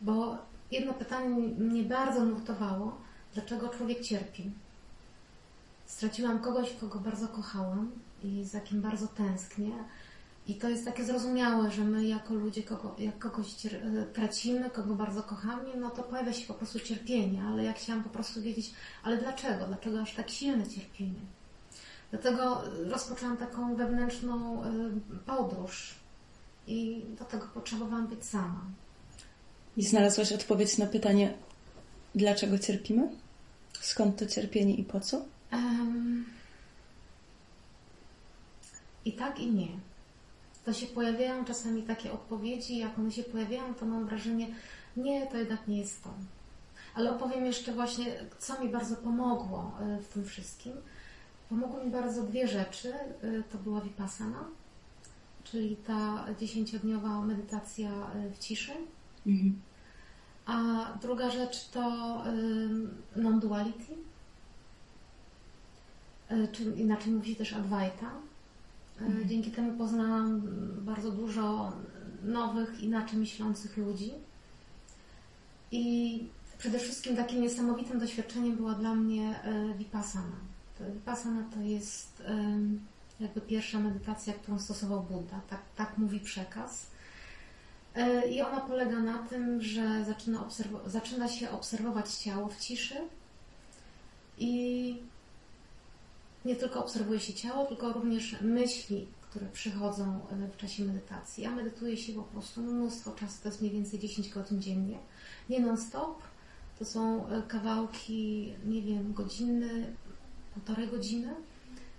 Bo 0.00 0.38
jedno 0.70 0.92
pytanie 0.92 1.28
mnie 1.58 1.82
bardzo 1.82 2.24
nurtowało, 2.24 2.96
dlaczego 3.34 3.68
człowiek 3.68 4.00
cierpi. 4.00 4.50
Straciłam 5.86 6.38
kogoś, 6.38 6.72
kogo 6.80 6.98
bardzo 6.98 7.28
kochałam 7.28 7.90
i 8.24 8.44
za 8.44 8.60
kim 8.60 8.82
bardzo 8.82 9.06
tęsknię. 9.06 9.72
I 10.48 10.54
to 10.54 10.68
jest 10.68 10.84
takie 10.84 11.04
zrozumiałe, 11.04 11.70
że 11.70 11.84
my 11.84 12.06
jako 12.06 12.34
ludzie, 12.34 12.62
kogo, 12.62 12.94
jak 12.98 13.18
kogoś 13.18 13.66
e, 13.66 13.70
tracimy, 14.12 14.70
kogo 14.70 14.94
bardzo 14.94 15.22
kochamy, 15.22 15.76
no 15.76 15.90
to 15.90 16.02
pojawia 16.02 16.32
się 16.32 16.46
po 16.46 16.54
prostu 16.54 16.80
cierpienie, 16.80 17.42
ale 17.42 17.64
ja 17.64 17.72
chciałam 17.72 18.02
po 18.02 18.10
prostu 18.10 18.42
wiedzieć, 18.42 18.70
ale 19.02 19.16
dlaczego? 19.16 19.66
Dlaczego 19.66 20.00
aż 20.00 20.14
tak 20.14 20.30
silne 20.30 20.68
cierpienie? 20.68 21.20
Dlatego 22.10 22.62
rozpoczęłam 22.90 23.36
taką 23.36 23.76
wewnętrzną 23.76 24.64
e, 24.64 24.68
podróż 25.26 25.94
i 26.66 27.04
do 27.18 27.24
tego 27.24 27.46
potrzebowałam 27.54 28.06
być 28.06 28.24
sama. 28.24 28.60
I 29.76 29.82
znalazłaś 29.82 30.32
odpowiedź 30.32 30.78
na 30.78 30.86
pytanie, 30.86 31.34
dlaczego 32.14 32.58
cierpimy? 32.58 33.08
Skąd 33.80 34.18
to 34.18 34.26
cierpienie 34.26 34.74
i 34.74 34.84
po 34.84 35.00
co? 35.00 35.24
Em, 35.50 36.24
I 39.04 39.12
tak 39.12 39.38
i 39.38 39.50
nie. 39.52 39.68
To 40.66 40.72
się 40.72 40.86
pojawiają 40.86 41.44
czasami 41.44 41.82
takie 41.82 42.12
odpowiedzi, 42.12 42.78
jak 42.78 42.98
one 42.98 43.12
się 43.12 43.22
pojawiają, 43.22 43.74
to 43.74 43.86
mam 43.86 44.06
wrażenie, 44.06 44.46
nie, 44.96 45.26
to 45.26 45.36
jednak 45.36 45.68
nie 45.68 45.78
jest 45.78 46.04
to. 46.04 46.10
Ale 46.94 47.10
opowiem 47.10 47.46
jeszcze 47.46 47.72
właśnie, 47.72 48.06
co 48.38 48.60
mi 48.64 48.68
bardzo 48.68 48.96
pomogło 48.96 49.72
e, 49.80 49.98
w 49.98 50.08
tym 50.08 50.24
wszystkim. 50.24 50.72
Pomogły 51.48 51.84
mi 51.84 51.90
bardzo 51.90 52.22
dwie 52.22 52.48
rzeczy. 52.48 52.94
E, 52.94 53.42
To 53.52 53.58
była 53.58 53.80
Vipassana, 53.80 54.44
czyli 55.44 55.76
ta 55.76 56.26
dziesięciodniowa 56.40 57.20
medytacja 57.20 57.90
e, 57.90 58.30
w 58.30 58.38
ciszy. 58.38 58.72
Mhm. 59.26 59.60
A 60.46 60.84
druga 61.02 61.30
rzecz 61.30 61.68
to 61.68 62.22
non-duality, 63.16 63.94
czy 66.52 66.62
inaczej 66.62 67.12
mówi 67.12 67.30
się 67.30 67.36
też 67.36 67.52
Advaita. 67.52 68.10
Y, 69.00 69.26
Dzięki 69.26 69.50
temu 69.50 69.78
poznałam 69.78 70.42
bardzo 70.80 71.10
dużo 71.10 71.72
nowych, 72.24 72.80
inaczej 72.82 73.18
myślących 73.18 73.76
ludzi. 73.76 74.12
I 75.72 76.20
Przede 76.58 76.78
wszystkim 76.78 77.16
takim 77.16 77.42
niesamowitym 77.42 77.98
doświadczeniem 78.00 78.56
była 78.56 78.74
dla 78.74 78.94
mnie 78.94 79.40
e, 79.42 79.74
Vipassana. 79.78 80.36
Vipassana 80.94 81.42
to 81.54 81.60
jest 81.60 82.22
jakby 83.20 83.40
pierwsza 83.40 83.78
medytacja, 83.78 84.32
którą 84.32 84.58
stosował 84.58 85.02
Buddha. 85.02 85.40
Tak, 85.50 85.60
tak 85.76 85.98
mówi 85.98 86.20
przekaz. 86.20 86.86
E, 87.94 88.28
I 88.28 88.42
ona 88.42 88.60
polega 88.60 88.98
na 88.98 89.18
tym, 89.18 89.62
że 89.62 90.04
zaczyna, 90.04 90.48
zaczyna 90.86 91.28
się 91.28 91.50
obserwować 91.50 92.14
ciało 92.14 92.48
w 92.48 92.56
ciszy 92.56 92.94
i 94.38 94.96
nie 96.46 96.56
tylko 96.56 96.80
obserwuje 96.80 97.20
się 97.20 97.34
ciało, 97.34 97.66
tylko 97.66 97.92
również 97.92 98.40
myśli, 98.40 99.06
które 99.20 99.46
przychodzą 99.46 100.20
e, 100.30 100.48
w 100.48 100.56
czasie 100.56 100.84
medytacji. 100.84 101.44
Ja 101.44 101.50
medytuję 101.50 101.96
się 101.96 102.12
po 102.12 102.22
prostu 102.22 102.60
mnóstwo 102.60 103.12
czasu, 103.12 103.42
to 103.42 103.48
jest 103.48 103.60
mniej 103.60 103.72
więcej 103.72 103.98
10 103.98 104.28
godzin 104.28 104.62
dziennie. 104.62 104.98
Nie 105.50 105.60
non-stop, 105.60 106.22
to 106.78 106.84
są 106.84 107.28
e, 107.28 107.42
kawałki, 107.42 108.52
nie 108.66 108.82
wiem, 108.82 109.12
godziny, 109.12 109.96
półtorej 110.54 110.88
godziny, 110.88 111.34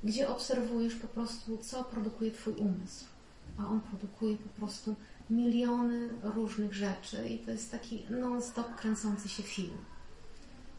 gdzie 0.03 0.29
obserwujesz 0.29 0.95
po 0.95 1.07
prostu, 1.07 1.57
co 1.57 1.83
produkuje 1.83 2.31
Twój 2.31 2.53
umysł. 2.53 3.05
A 3.57 3.67
on 3.67 3.81
produkuje 3.81 4.37
po 4.37 4.49
prostu 4.49 4.95
miliony 5.29 6.09
różnych 6.23 6.73
rzeczy 6.73 7.29
i 7.29 7.39
to 7.39 7.51
jest 7.51 7.71
taki 7.71 8.03
non-stop 8.09 8.75
kręcący 8.75 9.29
się 9.29 9.43
film. 9.43 9.77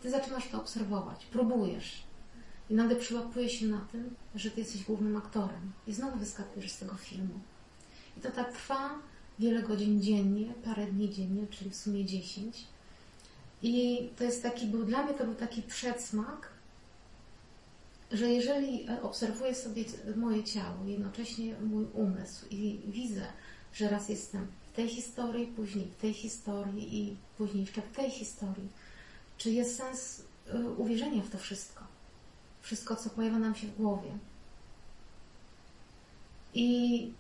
Ty 0.03 0.11
zaczynasz 0.11 0.49
to 0.49 0.59
obserwować, 0.59 1.27
próbujesz 1.27 2.08
i 2.71 2.75
nagle 2.75 2.97
przyłapuje 2.97 3.49
się 3.49 3.67
na 3.67 3.81
tym, 3.93 4.15
że 4.35 4.51
Ty 4.51 4.61
jesteś 4.61 4.85
głównym 4.85 5.17
aktorem 5.17 5.73
i 5.87 5.93
znowu 5.93 6.19
wyskakujesz 6.19 6.71
z 6.71 6.79
tego 6.79 6.95
filmu. 6.95 7.41
I 8.17 8.21
to 8.21 8.31
tak 8.31 8.53
trwa 8.53 8.91
wiele 9.39 9.63
godzin 9.63 10.03
dziennie, 10.03 10.53
parę 10.65 10.87
dni 10.87 11.11
dziennie, 11.11 11.47
czyli 11.47 11.71
w 11.71 11.77
sumie 11.77 12.05
10. 12.05 12.65
I 13.63 14.09
to 14.17 14.25
jest 14.25 14.43
taki, 14.43 14.67
był 14.67 14.85
dla 14.85 15.03
mnie 15.03 15.15
to 15.15 15.25
był 15.25 15.35
taki 15.35 15.63
przedsmak, 15.63 16.49
że 18.13 18.29
jeżeli 18.29 18.87
obserwuję 19.03 19.55
sobie 19.55 19.85
moje 20.17 20.45
ciało, 20.45 20.85
jednocześnie 20.87 21.55
mój 21.61 21.85
umysł 21.95 22.47
i 22.51 22.81
widzę, 22.87 23.23
że 23.73 23.89
raz 23.89 24.09
jestem 24.09 24.47
w 24.73 24.77
tej 24.77 24.89
historii, 24.89 25.47
później 25.47 25.87
w 25.87 26.01
tej 26.01 26.15
historii 26.15 26.99
i 26.99 27.17
później 27.39 27.61
jeszcze 27.61 27.83
w 27.83 27.97
tej 27.97 28.11
historii, 28.11 28.69
czy 29.39 29.51
jest 29.51 29.77
sens 29.77 30.23
y, 30.55 30.71
uwierzenia 30.71 31.23
w 31.23 31.31
to 31.31 31.39
wszystko? 31.39 31.88
Wszystko, 32.69 32.97
co 32.97 33.11
pojawia 33.11 33.39
nam 33.39 33.55
się 33.55 33.67
w 33.67 33.77
głowie. 33.77 34.11
I 36.55 37.13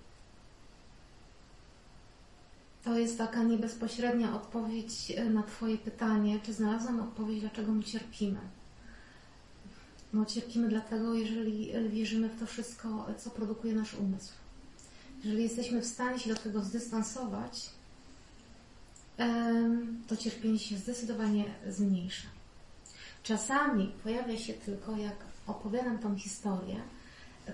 to 2.85 2.99
jest 2.99 3.19
taka 3.19 3.43
niebezpośrednia 3.43 4.35
odpowiedź 4.35 5.11
y, 5.11 5.31
na 5.31 5.43
Twoje 5.43 5.79
pytanie, 5.79 6.41
czy 6.43 6.53
znalazłam 6.53 7.01
odpowiedź, 7.01 7.41
dlaczego 7.41 7.73
my 7.73 7.85
cierpimy. 7.85 8.41
No, 10.13 10.25
cierpimy 10.25 10.69
dlatego, 10.69 11.15
jeżeli 11.15 11.77
y, 11.77 11.89
wierzymy 11.89 12.29
w 12.29 12.41
to 12.41 12.47
wszystko, 12.47 13.07
co 13.19 13.31
produkuje 13.31 13.75
nasz 13.75 13.95
umysł. 13.95 14.33
Jeżeli 15.25 15.43
jesteśmy 15.43 15.81
w 15.81 15.87
stanie 15.87 16.19
się 16.19 16.35
do 16.35 16.41
tego 16.41 16.63
zdystansować, 16.63 17.71
to 20.07 20.17
cierpienie 20.17 20.59
się 20.59 20.77
zdecydowanie 20.77 21.45
zmniejsza. 21.69 22.29
Czasami 23.23 23.93
pojawia 24.03 24.37
się 24.37 24.55
tylko, 24.55 24.97
jak 24.97 25.28
opowiadam 25.49 25.99
tą 25.99 26.17
historię, 26.17 26.77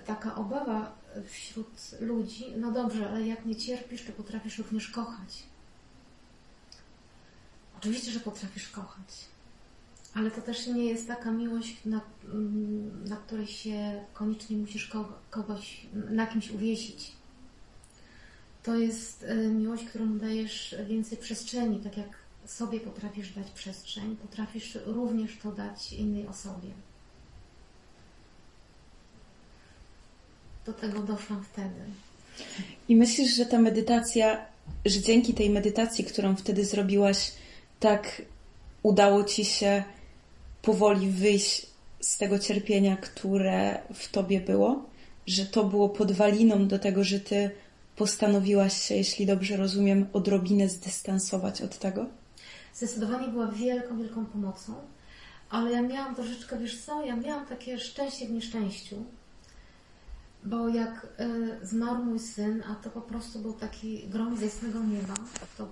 taka 0.05 0.35
obawa 0.35 0.95
wśród 1.27 1.95
ludzi, 1.99 2.45
no 2.57 2.71
dobrze, 2.71 3.09
ale 3.09 3.27
jak 3.27 3.45
nie 3.45 3.55
cierpisz, 3.55 4.05
to 4.05 4.11
potrafisz 4.11 4.57
również 4.57 4.89
kochać. 4.89 5.43
Oczywiście, 7.77 8.11
że 8.11 8.19
potrafisz 8.19 8.69
kochać, 8.69 9.25
ale 10.13 10.31
to 10.31 10.41
też 10.41 10.67
nie 10.67 10.85
jest 10.85 11.07
taka 11.07 11.31
miłość, 11.31 11.85
na, 11.85 12.01
na 13.05 13.15
której 13.15 13.47
się 13.47 14.03
koniecznie 14.13 14.57
musisz 14.57 14.91
kogoś, 15.29 15.87
na 15.93 16.27
kimś 16.27 16.51
uwiesić 16.51 17.11
to 18.65 18.75
jest 18.75 19.23
e, 19.23 19.35
miłość, 19.35 19.85
którą 19.85 20.17
dajesz 20.17 20.75
więcej 20.87 21.17
przestrzeni, 21.17 21.79
tak 21.79 21.97
jak 21.97 22.09
sobie 22.45 22.79
potrafisz 22.79 23.33
dać 23.33 23.51
przestrzeń, 23.51 24.15
potrafisz 24.15 24.77
również 24.85 25.37
to 25.37 25.51
dać 25.51 25.93
innej 25.93 26.27
osobie. 26.27 26.69
Do 30.65 30.73
tego 30.73 30.99
doszłam 30.99 31.43
wtedy. 31.53 31.81
I 32.89 32.95
myślisz, 32.95 33.35
że 33.35 33.45
ta 33.45 33.59
medytacja, 33.59 34.45
że 34.85 35.01
dzięki 35.01 35.33
tej 35.33 35.49
medytacji, 35.49 36.03
którą 36.03 36.35
wtedy 36.35 36.65
zrobiłaś, 36.65 37.31
tak 37.79 38.21
udało 38.83 39.23
ci 39.23 39.45
się 39.45 39.83
powoli 40.61 41.09
wyjść 41.09 41.67
z 41.99 42.17
tego 42.17 42.39
cierpienia, 42.39 42.97
które 42.97 43.79
w 43.93 44.11
tobie 44.11 44.41
było? 44.41 44.85
Że 45.27 45.45
to 45.45 45.63
było 45.63 45.89
podwaliną 45.89 46.67
do 46.67 46.79
tego, 46.79 47.03
że 47.03 47.19
ty 47.19 47.49
postanowiłaś 47.95 48.81
się, 48.81 48.95
jeśli 48.95 49.25
dobrze 49.25 49.57
rozumiem, 49.57 50.07
odrobinę 50.13 50.69
zdystansować 50.69 51.61
od 51.61 51.79
tego? 51.79 52.05
Zdecydowanie 52.73 53.27
była 53.27 53.47
wielką, 53.47 53.97
wielką 53.97 54.25
pomocą, 54.25 54.73
ale 55.49 55.71
ja 55.71 55.81
miałam 55.81 56.15
troszeczkę, 56.15 56.59
wiesz 56.59 56.81
co, 56.81 57.05
ja 57.05 57.15
miałam 57.15 57.45
takie 57.45 57.79
szczęście 57.79 58.27
w 58.27 58.31
nieszczęściu, 58.31 59.05
bo 60.45 60.69
jak 60.69 61.07
y, 61.19 61.65
zmarł 61.67 62.03
mój 62.03 62.19
syn, 62.19 62.63
a 62.71 62.75
to 62.75 62.89
po 62.89 63.01
prostu 63.01 63.39
był 63.39 63.53
taki 63.53 64.07
grom 64.07 64.37
z 64.37 64.41
jasnego 64.41 64.79
nieba, 64.79 65.13
to 65.57 65.67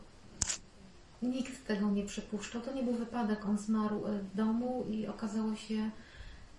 nikt 1.21 1.67
tego 1.67 1.89
nie 1.89 2.03
przypuszczał. 2.03 2.61
To 2.61 2.73
nie 2.73 2.83
był 2.83 2.93
wypadek, 2.93 3.45
on 3.45 3.57
zmarł 3.57 4.07
y, 4.07 4.19
w 4.19 4.35
domu 4.35 4.85
i 4.89 5.07
okazało 5.07 5.55
się, 5.55 5.89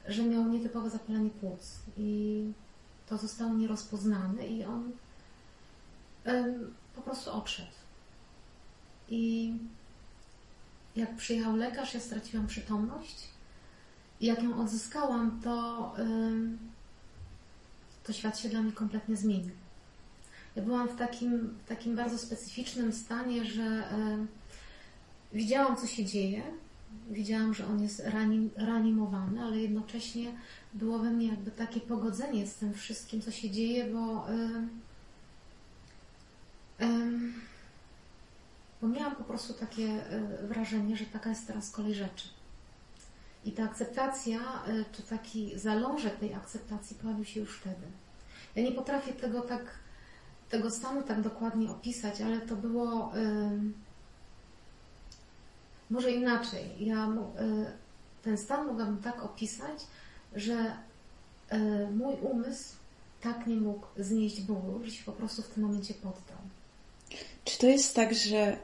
że 0.09 0.23
miał 0.23 0.49
nietypowe 0.49 0.91
zapalenie 0.91 1.31
płuc 1.31 1.79
i 1.97 2.45
to 3.09 3.19
zostało 3.19 3.55
nierozpoznane 3.55 4.47
i 4.47 4.65
on 4.65 4.93
po 6.97 7.03
prostu 7.03 7.33
odszedł. 7.33 7.73
I 9.09 9.55
jak 10.97 11.17
przyjechał 11.17 11.57
lekarz, 11.57 11.95
ja 11.95 12.01
straciłam 12.01 12.47
przytomność. 12.47 13.29
I 14.21 14.27
jak 14.27 14.43
ją 14.43 14.61
odzyskałam, 14.61 15.41
to, 15.45 15.95
to 18.05 18.13
świat 18.13 18.39
się 18.39 18.49
dla 18.49 18.63
mnie 18.63 18.73
kompletnie 18.73 19.17
zmienił. 19.17 19.51
Ja 20.57 20.63
byłam 20.63 20.89
w 20.89 20.97
takim, 20.97 21.55
w 21.65 21.69
takim 21.69 21.97
bardzo 21.97 22.19
specyficznym 22.19 22.93
stanie, 22.93 23.45
że 23.45 23.85
widziałam, 25.33 25.77
co 25.77 25.87
się 25.87 26.05
dzieje. 26.05 26.43
Widziałam, 27.11 27.55
że 27.55 27.67
on 27.67 27.83
jest 27.83 28.03
ranim, 28.05 28.51
ranimowany, 28.57 29.43
ale 29.43 29.57
jednocześnie 29.57 30.33
było 30.75 30.99
we 30.99 31.11
mnie 31.11 31.27
jakby 31.27 31.51
takie 31.51 31.81
pogodzenie 31.81 32.47
z 32.47 32.55
tym 32.55 32.75
wszystkim, 32.75 33.23
co 33.23 33.31
się 33.31 33.51
dzieje, 33.51 33.85
bo 33.85 34.27
bo 38.85 38.89
miałam 38.89 39.17
po 39.17 39.25
prostu 39.25 39.55
takie 39.55 39.85
e, 39.85 40.47
wrażenie, 40.47 40.97
że 40.97 41.07
taka 41.07 41.31
jest 41.31 41.47
teraz 41.47 41.71
kolej 41.71 41.95
rzeczy. 41.95 42.29
I 43.45 43.53
ta 43.53 43.65
akceptacja, 43.65 44.39
e, 44.39 44.85
czy 44.93 45.03
taki 45.03 45.59
zalążek 45.59 46.17
tej 46.17 46.35
akceptacji 46.35 46.97
pojawił 46.97 47.25
się 47.25 47.41
już 47.41 47.59
wtedy. 47.59 47.87
Ja 48.57 48.63
nie 48.63 48.73
potrafię 48.73 49.13
tego 49.13 49.41
tak, 49.41 49.63
tego 50.49 50.71
stanu 50.71 51.03
tak 51.03 51.23
dokładnie 51.23 51.71
opisać, 51.71 52.21
ale 52.21 52.41
to 52.41 52.57
było 52.57 53.13
może 55.91 56.13
inaczej. 56.13 56.87
Ja 56.87 57.07
e, 57.07 57.73
ten 58.23 58.39
stan 58.39 58.67
mogłabym 58.67 59.03
tak 59.03 59.25
opisać, 59.25 59.87
że 60.37 60.77
mój 61.93 62.15
umysł 62.15 62.75
tak 63.21 63.47
nie 63.47 63.57
mógł 63.57 63.87
znieść 63.99 64.41
bólu, 64.41 64.85
że 64.85 64.91
się 64.91 65.05
po 65.05 65.13
prostu 65.13 65.43
w 65.43 65.49
tym 65.49 65.63
momencie 65.63 65.95
poddał. 65.95 66.37
Czy 67.45 67.59
to 67.59 67.67
jest 67.67 67.95
tak, 67.95 68.15
że 68.15 68.57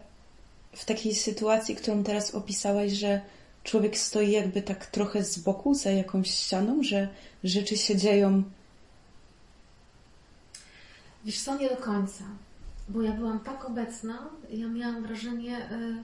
w 0.73 0.85
takiej 0.85 1.15
sytuacji, 1.15 1.77
którą 1.77 2.05
teraz 2.05 2.35
opisałaś, 2.35 2.93
że 2.93 3.21
człowiek 3.65 3.99
stoi 3.99 4.31
jakby 4.31 4.63
tak 4.63 4.87
trochę 4.87 5.25
z 5.25 5.39
boku, 5.39 5.75
za 5.75 5.91
jakąś 5.91 6.31
ścianą, 6.31 6.83
że 6.83 7.09
rzeczy 7.45 7.77
się 7.77 7.97
dzieją? 7.97 8.43
Wiesz 11.25 11.41
co, 11.41 11.57
nie 11.59 11.69
do 11.69 11.77
końca. 11.77 12.25
Bo 12.89 13.03
ja 13.03 13.13
byłam 13.13 13.41
tak 13.41 13.65
obecna, 13.65 14.29
ja 14.51 14.69
miałam 14.69 15.03
wrażenie, 15.03 15.71
y, 15.73 16.03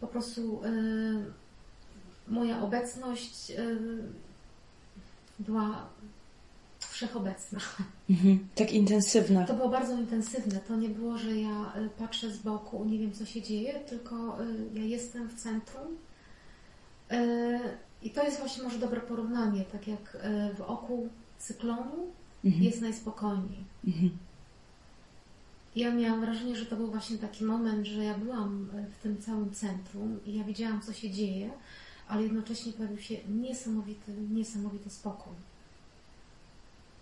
po 0.00 0.06
prostu 0.06 0.64
y, 0.64 1.24
moja 2.28 2.62
obecność 2.62 3.50
y, 3.50 3.78
była 5.38 5.88
wszechobecna. 6.80 7.58
Mhm, 8.10 8.48
tak 8.54 8.72
intensywna. 8.72 9.44
To 9.44 9.54
było 9.54 9.68
bardzo 9.68 9.92
intensywne. 9.92 10.60
To 10.68 10.76
nie 10.76 10.88
było, 10.88 11.18
że 11.18 11.36
ja 11.36 11.72
y, 11.76 11.88
patrzę 11.98 12.30
z 12.30 12.38
boku, 12.38 12.84
nie 12.84 12.98
wiem 12.98 13.12
co 13.12 13.26
się 13.26 13.42
dzieje, 13.42 13.80
tylko 13.80 14.42
y, 14.42 14.78
ja 14.78 14.84
jestem 14.84 15.28
w 15.28 15.34
centrum. 15.34 15.96
Y, 17.12 17.58
I 18.02 18.10
to 18.10 18.24
jest 18.24 18.38
właśnie 18.38 18.62
może 18.62 18.78
dobre 18.78 19.00
porównanie, 19.00 19.64
tak 19.64 19.88
jak 19.88 20.16
w 20.56 20.60
oku 20.60 21.08
cyklonu 21.38 22.06
mhm. 22.44 22.64
jest 22.64 22.80
najspokojniej. 22.80 23.64
Mhm. 23.86 24.10
Ja 25.76 25.94
miałam 25.94 26.20
wrażenie, 26.20 26.56
że 26.56 26.66
to 26.66 26.76
był 26.76 26.90
właśnie 26.90 27.18
taki 27.18 27.44
moment, 27.44 27.86
że 27.86 28.04
ja 28.04 28.18
byłam 28.18 28.68
w 28.98 29.02
tym 29.02 29.22
całym 29.22 29.54
centrum 29.54 30.20
i 30.26 30.38
ja 30.38 30.44
widziałam, 30.44 30.82
co 30.82 30.92
się 30.92 31.10
dzieje, 31.10 31.50
ale 32.08 32.22
jednocześnie 32.22 32.72
pojawił 32.72 32.98
się 32.98 33.16
niesamowity, 33.28 34.12
niesamowity 34.30 34.90
spokój. 34.90 35.32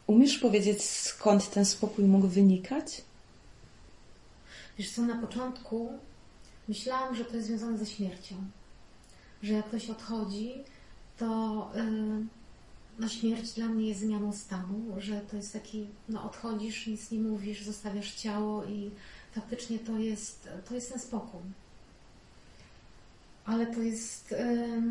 Umiesz 0.07 0.39
powiedzieć, 0.39 0.83
skąd 0.85 1.51
ten 1.51 1.65
spokój 1.65 2.05
mógł 2.05 2.27
wynikać? 2.27 3.03
Wiesz 4.79 4.91
co, 4.91 5.03
na 5.03 5.17
początku 5.17 5.93
myślałam, 6.69 7.15
że 7.15 7.25
to 7.25 7.37
jest 7.37 7.49
związane 7.49 7.79
ze 7.79 7.87
śmiercią. 7.87 8.37
Że 9.43 9.53
jak 9.53 9.67
ktoś 9.67 9.91
odchodzi, 9.91 10.55
to 11.19 11.71
yy, 11.75 12.27
no 12.99 13.09
śmierć 13.09 13.53
dla 13.53 13.67
mnie 13.67 13.89
jest 13.89 14.01
zmianą 14.01 14.33
stanu, 14.33 14.95
że 14.99 15.21
to 15.21 15.37
jest 15.37 15.53
taki, 15.53 15.87
no 16.09 16.25
odchodzisz, 16.25 16.87
nic 16.87 17.11
nie 17.11 17.19
mówisz, 17.19 17.63
zostawiasz 17.63 18.15
ciało 18.15 18.65
i 18.65 18.91
faktycznie 19.33 19.79
to 19.79 19.99
jest, 19.99 20.49
to 20.69 20.75
jest 20.75 20.93
ten 20.93 21.01
spokój. 21.01 21.41
Ale 23.45 23.67
to 23.67 23.83
jest... 23.83 24.31
Yy, 24.31 24.83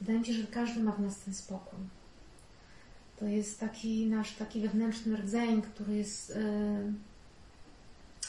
wydaje 0.00 0.18
mi 0.18 0.26
się, 0.26 0.32
że 0.32 0.46
każdy 0.46 0.82
ma 0.82 0.92
w 0.92 1.00
nas 1.00 1.20
ten 1.20 1.34
spokój. 1.34 1.78
To 3.18 3.24
jest 3.26 3.60
taki 3.60 4.06
nasz 4.06 4.32
taki 4.32 4.60
wewnętrzny 4.60 5.16
rdzeń, 5.16 5.62
który 5.62 5.96
jest... 5.96 6.38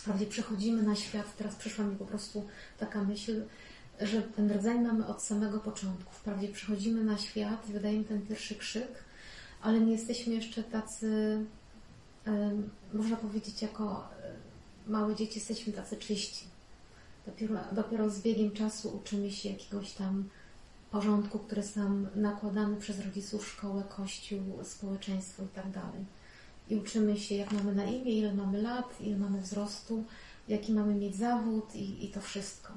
Wprawdzie 0.06 0.26
przechodzimy 0.26 0.84
na 0.84 0.96
świat, 0.96 1.38
teraz 1.38 1.56
przyszła 1.56 1.86
mi 1.86 1.96
po 1.96 2.06
prostu 2.06 2.48
taka 2.80 3.04
myśl, 3.04 3.44
że 4.02 4.22
ten 4.22 4.52
rdzeń 4.52 4.82
mamy 4.82 5.08
od 5.08 5.24
samego 5.24 5.60
początku. 5.60 6.14
Wprawdzie 6.14 6.48
przychodzimy 6.48 7.04
na 7.04 7.18
świat, 7.18 7.66
wydajemy 7.68 8.04
ten 8.04 8.22
pierwszy 8.22 8.56
krzyk, 8.56 8.88
ale 9.62 9.80
nie 9.80 9.92
jesteśmy 9.92 10.34
jeszcze 10.34 10.64
tacy, 10.64 11.38
można 12.94 13.16
powiedzieć, 13.16 13.62
jako 13.62 14.10
e, 14.88 14.92
małe 14.92 15.16
dzieci 15.16 15.40
jesteśmy 15.40 15.74
tacy 15.74 15.98
czyści. 15.98 16.46
Dopiero, 17.26 17.56
dopiero 17.72 18.10
z 18.10 18.22
biegiem 18.22 18.52
czasu 18.52 18.98
uczymy 18.98 19.32
się 19.32 19.50
jakiegoś 19.50 19.92
tam 19.92 20.30
porządku, 20.92 21.40
który 21.40 21.62
jest 21.62 21.76
nam 21.76 22.08
nakładany 22.16 22.78
przez 22.78 23.00
rodziców, 23.00 23.48
szkołę, 23.48 23.84
kościół, 23.90 24.40
społeczeństwo 24.64 25.44
i 25.44 25.48
tak. 25.48 25.66
I 26.70 26.76
uczymy 26.76 27.20
się, 27.20 27.36
jak 27.36 27.52
mamy 27.52 27.76
na 27.76 27.86
imię, 27.86 28.12
ile 28.12 28.34
mamy 28.34 28.62
lat, 28.62 29.02
ile 29.02 29.18
mamy 29.18 29.42
wzrostu, 29.42 30.04
jaki 30.48 30.74
mamy 30.74 30.96
mieć 30.96 31.16
zawód 31.16 31.76
i, 31.76 32.06
i 32.06 32.08
to 32.08 32.22
wszystko 32.22 32.74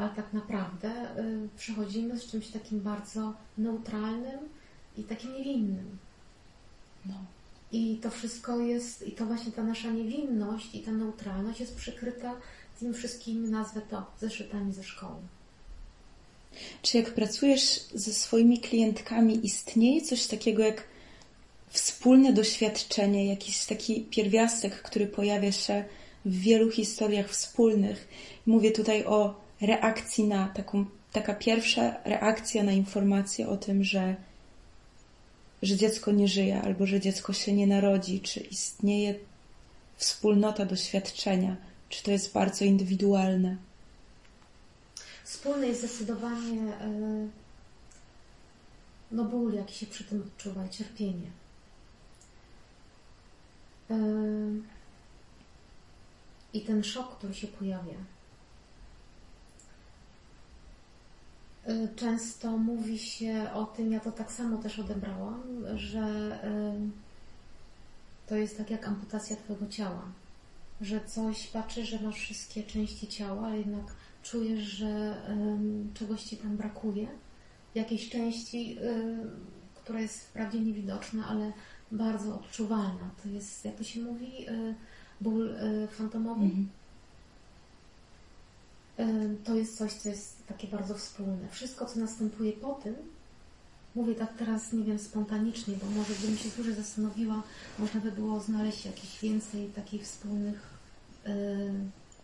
ale 0.00 0.10
tak 0.10 0.32
naprawdę 0.32 1.18
y, 1.18 1.48
przechodzimy 1.56 2.18
z 2.18 2.26
czymś 2.26 2.48
takim 2.48 2.80
bardzo 2.80 3.34
neutralnym 3.58 4.38
i 4.96 5.04
takim 5.04 5.34
niewinnym. 5.34 5.98
No. 7.06 7.14
I 7.72 7.96
to 8.02 8.10
wszystko 8.10 8.60
jest, 8.60 9.08
i 9.08 9.12
to 9.12 9.26
właśnie 9.26 9.52
ta 9.52 9.62
nasza 9.62 9.90
niewinność 9.90 10.74
i 10.74 10.80
ta 10.80 10.90
neutralność 10.90 11.60
jest 11.60 11.76
przykryta 11.76 12.34
tymi 12.78 12.94
wszystkimi, 12.94 13.50
nazwę 13.50 13.80
to, 13.80 14.06
zeszytami 14.20 14.72
ze 14.72 14.84
szkoły. 14.84 15.20
Czy 16.82 16.98
jak 16.98 17.14
pracujesz 17.14 17.80
ze 17.94 18.12
swoimi 18.12 18.60
klientkami, 18.60 19.46
istnieje 19.46 20.00
coś 20.00 20.26
takiego 20.26 20.62
jak 20.62 20.84
wspólne 21.70 22.32
doświadczenie, 22.32 23.26
jakiś 23.26 23.64
taki 23.64 24.00
pierwiastek, 24.00 24.82
który 24.82 25.06
pojawia 25.06 25.52
się 25.52 25.84
w 26.24 26.40
wielu 26.40 26.70
historiach 26.70 27.28
wspólnych? 27.28 28.08
Mówię 28.46 28.70
tutaj 28.70 29.04
o 29.04 29.40
reakcji 29.60 30.24
na 30.24 30.48
taką, 30.48 30.84
taka 31.12 31.34
pierwsza 31.34 31.94
reakcja 32.04 32.62
na 32.62 32.72
informację 32.72 33.48
o 33.48 33.56
tym, 33.56 33.84
że, 33.84 34.16
że 35.62 35.76
dziecko 35.76 36.12
nie 36.12 36.28
żyje 36.28 36.62
albo 36.62 36.86
że 36.86 37.00
dziecko 37.00 37.32
się 37.32 37.52
nie 37.52 37.66
narodzi, 37.66 38.20
czy 38.20 38.40
istnieje 38.40 39.14
wspólnota 39.96 40.64
doświadczenia, 40.64 41.56
czy 41.88 42.02
to 42.02 42.10
jest 42.10 42.32
bardzo 42.32 42.64
indywidualne. 42.64 43.56
Wspólne 45.24 45.66
jest 45.66 45.80
zdecydowanie 45.80 46.60
e, 46.60 47.28
no 49.10 49.24
ból, 49.24 49.54
jaki 49.54 49.74
się 49.74 49.86
przy 49.86 50.04
tym 50.04 50.22
odczuwa, 50.22 50.68
cierpienie. 50.68 51.30
E, 53.90 53.96
I 56.52 56.60
ten 56.60 56.84
szok, 56.84 57.16
który 57.16 57.34
się 57.34 57.46
pojawia. 57.48 57.94
Y, 61.68 61.88
często 61.96 62.58
mówi 62.58 62.98
się 62.98 63.50
o 63.54 63.64
tym, 63.64 63.92
ja 63.92 64.00
to 64.00 64.12
tak 64.12 64.32
samo 64.32 64.58
też 64.58 64.78
odebrałam, 64.78 65.42
że 65.76 66.38
to 68.26 68.36
jest 68.36 68.58
tak 68.58 68.70
jak 68.70 68.88
amputacja 68.88 69.36
Twojego 69.36 69.66
ciała. 69.66 70.02
Że 70.80 71.00
coś 71.06 71.46
patrzy, 71.46 71.84
że 71.84 72.00
masz 72.00 72.14
wszystkie 72.14 72.62
części 72.62 73.08
ciała, 73.08 73.46
ale 73.46 73.58
jednak 73.58 73.84
czujesz, 74.22 74.60
że 74.60 75.22
czegoś 75.94 76.22
Ci 76.22 76.36
tam 76.36 76.56
brakuje. 76.56 77.08
Jakiejś 77.74 78.10
części, 78.10 78.78
która 79.74 80.00
jest 80.00 80.24
wprawdzie 80.24 80.60
niewidoczna, 80.60 81.26
ale 81.28 81.52
bardzo 81.92 82.34
odczuwalna. 82.34 83.10
To 83.22 83.28
jest, 83.28 83.64
jak 83.64 83.76
to 83.76 83.84
się 83.84 84.00
mówi, 84.00 84.46
ból 85.20 85.54
fantomowy. 85.90 86.44
Mhm 86.44 86.68
to 89.44 89.54
jest 89.54 89.78
coś, 89.78 89.92
co 89.92 90.08
jest 90.08 90.46
takie 90.46 90.68
bardzo 90.68 90.94
wspólne. 90.94 91.48
Wszystko, 91.50 91.86
co 91.86 92.00
następuje 92.00 92.52
po 92.52 92.74
tym, 92.74 92.94
mówię 93.94 94.14
tak 94.14 94.34
teraz, 94.38 94.72
nie 94.72 94.84
wiem, 94.84 94.98
spontanicznie, 94.98 95.74
bo 95.76 95.90
może 95.90 96.14
gdybym 96.14 96.36
się 96.36 96.48
dłużej 96.48 96.74
zastanowiła, 96.74 97.42
można 97.78 98.00
by 98.00 98.12
było 98.12 98.40
znaleźć 98.40 98.86
jakieś 98.86 99.20
więcej 99.20 99.66
takich 99.66 100.02
wspólnych, 100.02 100.70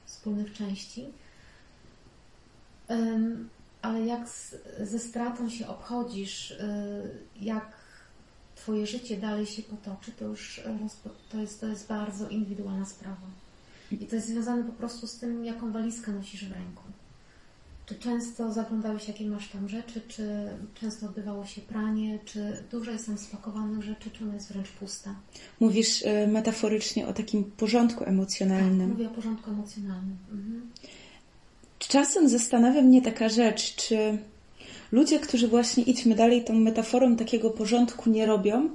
wspólnych 0.05 0.53
części. 0.53 1.07
Ale 3.83 4.01
jak 4.07 4.29
ze 4.81 4.99
stratą 4.99 5.51
się 5.51 5.67
obchodzisz, 5.67 6.55
jak 7.41 7.86
Twoje 8.67 8.87
życie 8.87 9.17
dalej 9.17 9.47
się 9.47 9.63
potoczy, 9.63 10.13
to 10.13 10.25
już 10.25 10.61
to 11.29 11.39
jest, 11.39 11.61
to 11.61 11.67
jest 11.67 11.89
bardzo 11.89 12.29
indywidualna 12.29 12.87
sprawa. 12.87 13.27
I 13.93 13.97
to 14.07 14.17
jest 14.17 14.29
związane 14.29 14.65
po 14.65 14.73
prostu 14.73 15.07
z 15.07 15.19
tym, 15.19 15.45
jaką 15.45 15.73
walizkę 15.73 16.13
nosisz 16.13 16.45
w 16.45 16.53
ręku. 16.53 16.83
Czy 17.87 17.95
często 17.95 18.53
zaglądałeś, 18.53 19.09
jakie 19.09 19.27
masz 19.27 19.49
tam 19.49 19.69
rzeczy, 19.69 20.01
czy 20.09 20.49
często 20.81 21.07
odbywało 21.07 21.47
się 21.47 21.61
pranie, 21.61 22.19
czy 22.25 22.65
dużo 22.71 22.91
jest 22.91 23.07
tam 23.07 23.19
spakowanych 23.19 23.83
rzeczy, 23.83 24.11
czy 24.11 24.25
ona 24.25 24.35
jest 24.35 24.53
wręcz 24.53 24.69
pusta? 24.69 25.15
Mówisz 25.61 26.03
y, 26.03 26.27
metaforycznie 26.29 27.07
o 27.07 27.13
takim 27.13 27.45
porządku 27.45 28.05
emocjonalnym. 28.05 28.79
Tak, 28.79 28.89
mówię 28.89 29.07
o 29.07 29.15
porządku 29.15 29.51
emocjonalnym. 29.51 30.17
Mhm. 30.33 30.71
Czasem 31.79 32.29
zastanawia 32.29 32.83
mnie 32.83 33.03
taka 33.03 33.29
rzecz, 33.29 33.75
czy 33.75 34.19
ludzie, 34.92 35.20
którzy 35.20 35.49
właśnie 35.49 35.83
idźmy 35.83 36.14
dalej 36.14 36.44
tą 36.44 36.55
metaforą 36.55 37.16
takiego 37.16 37.51
porządku 37.51 38.11
nie 38.11 38.27
robią, 38.27 38.70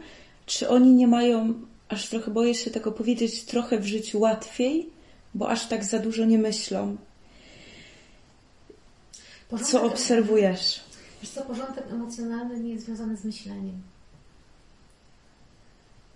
czy 0.46 0.70
oni 0.70 0.94
nie 0.94 1.08
mają, 1.08 1.54
aż 1.90 2.10
trochę 2.10 2.32
boję 2.32 2.56
się 2.56 2.72
tego 2.72 2.92
powiedzieć, 2.92 3.44
trochę 3.44 3.80
w 3.80 3.86
życiu 3.86 4.20
łatwiej, 4.20 4.90
bo 5.34 5.50
aż 5.50 5.68
tak 5.68 5.84
za 5.84 6.00
dużo 6.00 6.26
nie 6.26 6.38
myślą. 6.38 6.98
Porządek, 9.50 9.72
co 9.72 9.84
obserwujesz? 9.84 10.82
Wiesz 11.22 11.32
co, 11.32 11.42
porządek 11.42 11.84
emocjonalny 11.92 12.60
nie 12.60 12.74
jest 12.74 12.86
związany 12.86 13.18
z 13.18 13.26
myśleniem. 13.26 13.82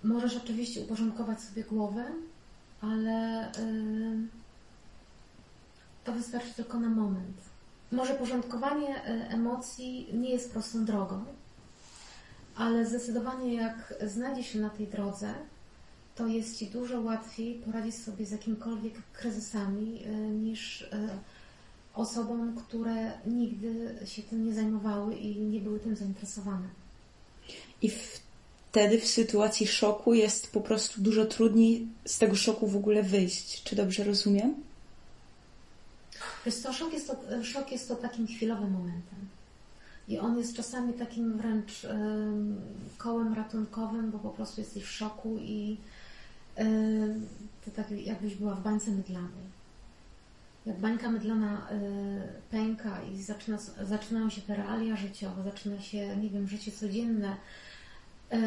Możesz 0.04 0.38
oczywiście 0.38 0.82
uporządkować 0.82 1.42
sobie 1.42 1.64
głowę, 1.64 2.06
ale 2.82 3.52
yy, 3.58 4.28
to 6.04 6.14
wystarczy 6.14 6.54
tylko 6.54 6.80
na 6.80 6.90
moment. 6.90 7.38
Może 7.92 8.14
porządkowanie 8.14 8.90
y, 8.90 9.30
emocji 9.30 10.08
nie 10.14 10.30
jest 10.30 10.52
prostą 10.52 10.86
drogą, 10.86 11.26
ale 12.56 12.86
zdecydowanie 12.86 13.54
jak 13.54 13.94
znajdziesz 14.08 14.48
się 14.48 14.60
na 14.60 14.70
tej 14.70 14.88
drodze, 14.88 15.34
to 16.16 16.28
jest 16.28 16.60
Ci 16.60 16.68
dużo 16.68 17.02
łatwiej 17.02 17.56
poradzić 17.56 17.96
sobie 17.96 18.26
z 18.26 18.32
jakimikolwiek 18.32 18.94
kryzysami 19.14 20.04
e, 20.04 20.10
niż 20.18 20.82
e, 20.82 21.10
osobom, 21.94 22.56
które 22.56 23.12
nigdy 23.26 23.96
się 24.06 24.22
tym 24.24 24.46
nie 24.46 24.54
zajmowały 24.54 25.16
i 25.16 25.36
nie 25.36 25.60
były 25.60 25.80
tym 25.80 25.96
zainteresowane. 25.96 26.68
I 27.82 27.92
wtedy 28.70 29.00
w 29.02 29.08
sytuacji 29.08 29.68
szoku 29.68 30.14
jest 30.14 30.52
po 30.52 30.62
prostu 30.62 31.02
dużo 31.02 31.26
trudniej 31.26 31.88
z 32.06 32.18
tego 32.18 32.36
szoku 32.36 32.68
w 32.68 32.76
ogóle 32.76 33.04
wyjść. 33.04 33.64
Czy 33.64 33.76
dobrze 33.76 34.04
rozumiem? 34.04 34.56
Wiesz 36.46 36.62
to, 36.62 36.74
szok 36.74 36.94
jest 36.94 37.08
to, 37.08 37.44
szok 37.44 37.72
jest 37.72 37.88
to 37.88 37.96
takim 37.96 38.28
chwilowym 38.28 38.72
momentem. 38.72 39.20
I 40.08 40.20
on 40.20 40.38
jest 40.38 40.56
czasami 40.56 40.94
takim 40.94 41.38
wręcz 41.38 41.84
y, 41.84 41.88
kołem 42.98 43.34
ratunkowym, 43.34 44.12
bo 44.12 44.20
po 44.20 44.30
prostu 44.30 44.62
jesteś 44.62 44.84
w 44.84 44.92
szoku 44.92 45.38
i 45.40 45.78
to 47.66 47.72
tak 47.72 47.92
jakbyś 47.92 48.36
była 48.36 48.56
w 48.56 48.64
bańce 48.64 48.92
mydlanej. 48.92 49.56
Jak 50.66 50.80
bańka 50.80 51.10
mydlana 51.10 51.68
y, 51.72 52.52
pęka 52.52 53.02
i 53.02 53.22
zaczyna, 53.22 53.58
zaczynają 53.82 54.30
się 54.30 54.42
te 54.42 54.56
realia 54.56 54.96
życiowe, 54.96 55.44
zaczyna 55.44 55.82
się, 55.82 56.18
nie 56.18 56.30
wiem, 56.30 56.48
życie 56.48 56.72
codzienne, 56.72 57.36
y, 58.34 58.38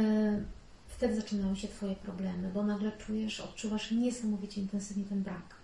wtedy 0.88 1.16
zaczynają 1.16 1.54
się 1.54 1.68
Twoje 1.68 1.96
problemy, 1.96 2.50
bo 2.54 2.62
nagle 2.62 2.92
czujesz, 2.92 3.40
odczuwasz 3.40 3.90
niesamowicie 3.90 4.60
intensywnie 4.60 5.04
ten 5.04 5.22
brak. 5.22 5.57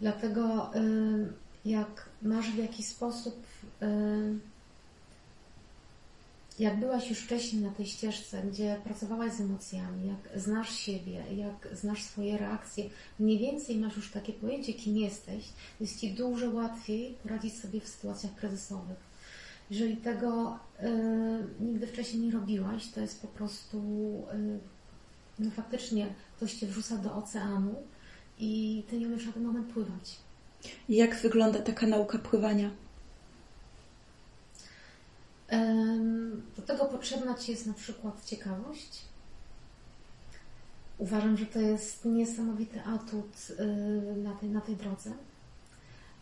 Dlatego 0.00 0.70
jak 1.64 2.08
masz 2.22 2.50
w 2.50 2.58
jakiś 2.58 2.86
sposób, 2.86 3.46
jak 6.58 6.80
byłaś 6.80 7.10
już 7.10 7.18
wcześniej 7.18 7.62
na 7.62 7.70
tej 7.70 7.86
ścieżce, 7.86 8.42
gdzie 8.42 8.76
pracowałaś 8.84 9.32
z 9.32 9.40
emocjami, 9.40 10.08
jak 10.08 10.40
znasz 10.40 10.76
siebie, 10.76 11.24
jak 11.36 11.76
znasz 11.76 12.02
swoje 12.02 12.38
reakcje, 12.38 12.84
mniej 13.18 13.38
więcej 13.38 13.76
masz 13.76 13.96
już 13.96 14.10
takie 14.10 14.32
pojęcie, 14.32 14.72
kim 14.72 14.96
jesteś, 14.96 15.44
jest 15.80 16.00
Ci 16.00 16.10
dużo 16.10 16.50
łatwiej 16.50 17.14
poradzić 17.22 17.58
sobie 17.58 17.80
w 17.80 17.88
sytuacjach 17.88 18.34
kryzysowych. 18.34 19.14
Jeżeli 19.70 19.96
tego 19.96 20.58
y, 20.82 21.64
nigdy 21.64 21.86
wcześniej 21.86 22.22
nie 22.22 22.32
robiłaś, 22.32 22.90
to 22.90 23.00
jest 23.00 23.22
po 23.22 23.28
prostu, 23.28 23.78
y, 24.34 24.58
no 25.38 25.50
faktycznie 25.50 26.06
ktoś 26.36 26.54
Cię 26.54 26.66
wrzuca 26.66 26.96
do 26.96 27.14
oceanu 27.14 27.74
i 28.38 28.82
Ty 28.90 28.98
nie 28.98 29.06
umiesz 29.06 29.26
na 29.26 29.32
ten 29.32 29.44
moment 29.44 29.66
pływać. 29.66 30.16
Jak 30.88 31.16
wygląda 31.16 31.58
taka 31.58 31.86
nauka 31.86 32.18
pływania? 32.18 32.70
Do 36.56 36.62
tego 36.62 36.84
potrzebna 36.84 37.34
Ci 37.34 37.52
jest 37.52 37.66
na 37.66 37.72
przykład 37.74 38.24
ciekawość. 38.24 39.02
Uważam, 40.98 41.36
że 41.36 41.46
to 41.46 41.60
jest 41.60 42.04
niesamowity 42.04 42.82
atut 42.82 43.50
y, 43.60 44.16
na 44.16 44.34
tej, 44.34 44.48
na 44.48 44.60
tej 44.60 44.76
drodze, 44.76 45.12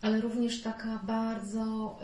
ale 0.01 0.21
również 0.21 0.61
taka 0.61 0.99
bardzo 1.03 1.95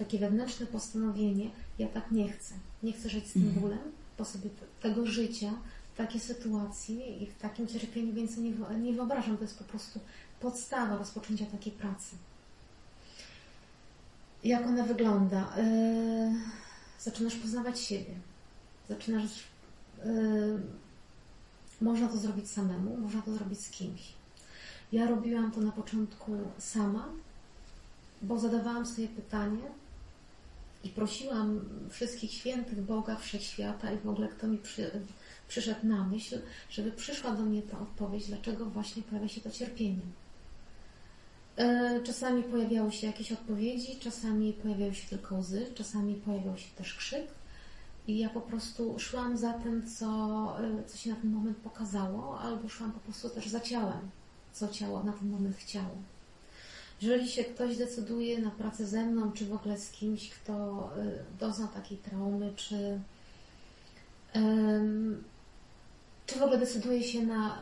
takie 0.00 0.18
wewnętrzne 0.18 0.66
postanowienie, 0.66 1.50
ja 1.78 1.88
tak 1.88 2.10
nie 2.10 2.32
chcę. 2.32 2.54
Nie 2.82 2.92
chcę 2.92 3.08
żyć 3.08 3.26
z 3.26 3.32
tym 3.32 3.42
mhm. 3.42 3.60
bólem, 3.60 3.92
bo 4.18 4.24
sobie 4.24 4.50
tego 4.80 5.06
życia, 5.06 5.52
takie 5.96 6.20
sytuacje 6.20 7.16
i 7.16 7.26
w 7.26 7.38
takim 7.38 7.66
cierpieniu 7.66 8.12
więcej 8.12 8.42
nie, 8.42 8.78
nie 8.78 8.92
wyobrażam. 8.92 9.36
To 9.36 9.42
jest 9.42 9.58
po 9.58 9.64
prostu 9.64 10.00
podstawa 10.40 10.96
rozpoczęcia 10.96 11.46
takiej 11.46 11.72
pracy. 11.72 12.16
Jak 14.44 14.66
ona 14.66 14.84
wygląda? 14.84 15.56
Yy, 15.56 16.34
zaczynasz 17.00 17.36
poznawać 17.36 17.80
siebie. 17.80 18.14
Zaczynasz. 18.88 19.44
Yy, 20.04 20.60
można 21.80 22.08
to 22.08 22.16
zrobić 22.16 22.50
samemu, 22.50 22.96
można 22.96 23.22
to 23.22 23.32
zrobić 23.32 23.60
z 23.60 23.70
kimś. 23.70 24.12
Ja 24.92 25.06
robiłam 25.06 25.52
to 25.52 25.60
na 25.60 25.72
początku 25.72 26.32
sama, 26.58 27.08
bo 28.22 28.38
zadawałam 28.38 28.86
sobie 28.86 29.08
pytanie 29.08 29.62
i 30.84 30.88
prosiłam 30.88 31.60
wszystkich 31.90 32.32
świętych 32.32 32.82
Boga, 32.82 33.16
Wszechświata 33.16 33.92
i 33.92 33.98
w 33.98 34.08
ogóle 34.08 34.28
kto 34.28 34.46
mi 34.48 34.58
przy, 34.58 35.00
przyszedł 35.50 35.86
na 35.86 36.04
myśl, 36.04 36.38
żeby 36.70 36.92
przyszła 36.92 37.30
do 37.30 37.42
mnie 37.42 37.62
ta 37.62 37.80
odpowiedź, 37.80 38.26
dlaczego 38.26 38.66
właśnie 38.66 39.02
pojawia 39.02 39.28
się 39.28 39.40
to 39.40 39.50
cierpienie. 39.50 40.02
E, 41.56 42.00
czasami 42.02 42.42
pojawiały 42.42 42.92
się 42.92 43.06
jakieś 43.06 43.32
odpowiedzi, 43.32 43.98
czasami 43.98 44.52
pojawiały 44.52 44.94
się 44.94 45.08
tylko 45.08 45.36
łzy, 45.36 45.66
czasami 45.74 46.14
pojawiał 46.14 46.56
się 46.58 46.68
też 46.76 46.94
krzyk. 46.94 47.26
I 48.06 48.18
ja 48.18 48.28
po 48.28 48.40
prostu 48.40 48.98
szłam 48.98 49.36
za 49.36 49.52
tym, 49.52 49.86
co, 49.86 50.06
e, 50.60 50.84
co 50.86 50.96
się 50.96 51.10
na 51.10 51.16
ten 51.16 51.30
moment 51.30 51.56
pokazało, 51.56 52.40
albo 52.40 52.68
szłam 52.68 52.92
po 52.92 53.00
prostu 53.00 53.28
też 53.28 53.48
za 53.48 53.60
ciałem, 53.60 54.10
co 54.52 54.68
ciało 54.68 55.04
na 55.04 55.12
ten 55.12 55.30
moment 55.30 55.56
chciało. 55.56 55.96
Jeżeli 57.02 57.28
się 57.28 57.44
ktoś 57.44 57.76
decyduje 57.76 58.38
na 58.38 58.50
pracę 58.50 58.86
ze 58.86 59.04
mną, 59.06 59.32
czy 59.32 59.46
w 59.46 59.52
ogóle 59.52 59.78
z 59.78 59.90
kimś, 59.90 60.30
kto 60.30 60.54
e, 60.96 61.38
dozna 61.40 61.66
takiej 61.68 61.98
traumy, 61.98 62.52
czy, 62.56 63.00
czy 66.30 66.38
w 66.38 66.42
ogóle 66.42 66.58
decyduje 66.58 67.02
się 67.02 67.22
na, 67.22 67.58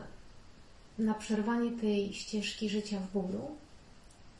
na 0.99 1.13
przerwanie 1.13 1.71
tej 1.71 2.13
ścieżki 2.13 2.69
życia 2.69 2.99
w 2.99 3.13
bólu, 3.13 3.47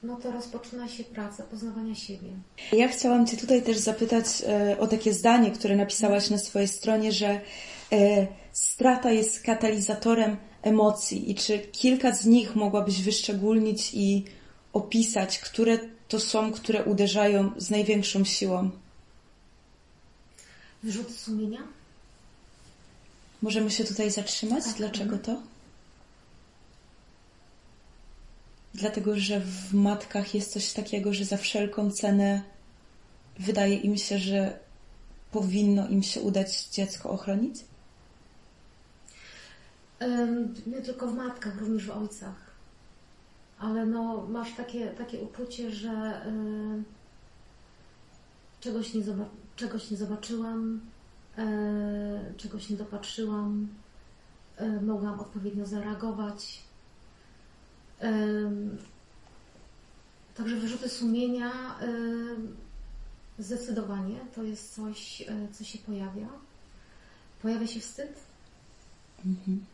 no 0.04 0.16
to 0.16 0.32
rozpoczyna 0.32 0.88
się 0.88 1.04
praca 1.04 1.44
poznawania 1.44 1.96
siebie. 1.96 2.30
Ja 2.74 2.88
chciałam 2.88 3.28
Cię 3.28 3.38
tutaj 3.38 3.64
też 3.64 3.78
zapytać 3.78 4.26
e, 4.48 4.80
o 4.80 4.88
takie 4.88 5.14
zdanie, 5.14 5.52
które 5.52 5.76
napisałaś 5.76 6.30
na 6.30 6.38
swojej 6.38 6.68
stronie, 6.68 7.12
że 7.12 7.42
e, 7.92 8.28
strata 8.52 9.12
jest 9.12 9.44
katalizatorem 9.44 10.38
emocji 10.62 11.32
i 11.32 11.36
czy 11.36 11.60
kilka 11.60 12.16
z 12.16 12.26
nich 12.26 12.56
mogłabyś 12.56 13.02
wyszczególnić 13.02 13.92
i 13.94 14.26
opisać, 14.74 15.40
które 15.40 15.80
to 16.08 16.20
są, 16.20 16.52
które 16.52 16.84
uderzają 16.86 17.52
z 17.58 17.70
największą 17.70 18.24
siłą? 18.24 18.70
Wyrzuty 20.84 21.14
sumienia? 21.14 21.79
Możemy 23.42 23.72
się 23.72 23.84
tutaj 23.84 24.12
zatrzymać? 24.12 24.64
Tak. 24.64 24.76
Dlaczego 24.76 25.18
to? 25.18 25.42
Dlatego, 28.74 29.20
że 29.20 29.40
w 29.40 29.74
matkach 29.74 30.36
jest 30.36 30.52
coś 30.52 30.74
takiego, 30.74 31.14
że 31.14 31.26
za 31.26 31.38
wszelką 31.38 31.92
cenę 31.92 32.42
wydaje 33.40 33.76
im 33.76 33.98
się, 33.98 34.20
że 34.20 34.60
powinno 35.32 35.88
im 35.88 36.04
się 36.04 36.22
udać 36.22 36.66
dziecko 36.66 37.10
ochronić? 37.10 37.56
Nie 40.68 40.82
tylko 40.82 41.08
w 41.08 41.16
matkach, 41.16 41.60
również 41.60 41.86
w 41.86 41.98
ojcach. 41.98 42.50
Ale 43.60 43.86
no, 43.86 44.28
masz 44.30 44.56
takie, 44.56 44.88
takie 44.88 45.20
uczucie, 45.20 45.72
że 45.72 46.22
y, 46.28 46.84
czegoś, 48.62 48.94
nie 48.94 49.04
czegoś 49.56 49.92
nie 49.92 49.98
zobaczyłam, 49.98 50.82
czegoś 52.38 52.70
nie 52.70 52.78
dopatrzyłam, 52.78 53.68
y, 54.62 54.82
mogłam 54.82 55.20
odpowiednio 55.20 55.66
zareagować 55.66 56.60
Także 60.36 60.56
wyrzuty 60.56 60.90
sumienia 60.90 61.52
zdecydowanie 63.40 64.20
to 64.36 64.44
jest 64.44 64.76
coś, 64.76 65.22
e, 65.22 65.26
co 65.52 65.64
się 65.64 65.78
pojawia. 65.78 66.28
Pojawia 67.42 67.68
się 67.68 67.80
wstyd. 67.80 68.14
Mhm. 69.26 69.66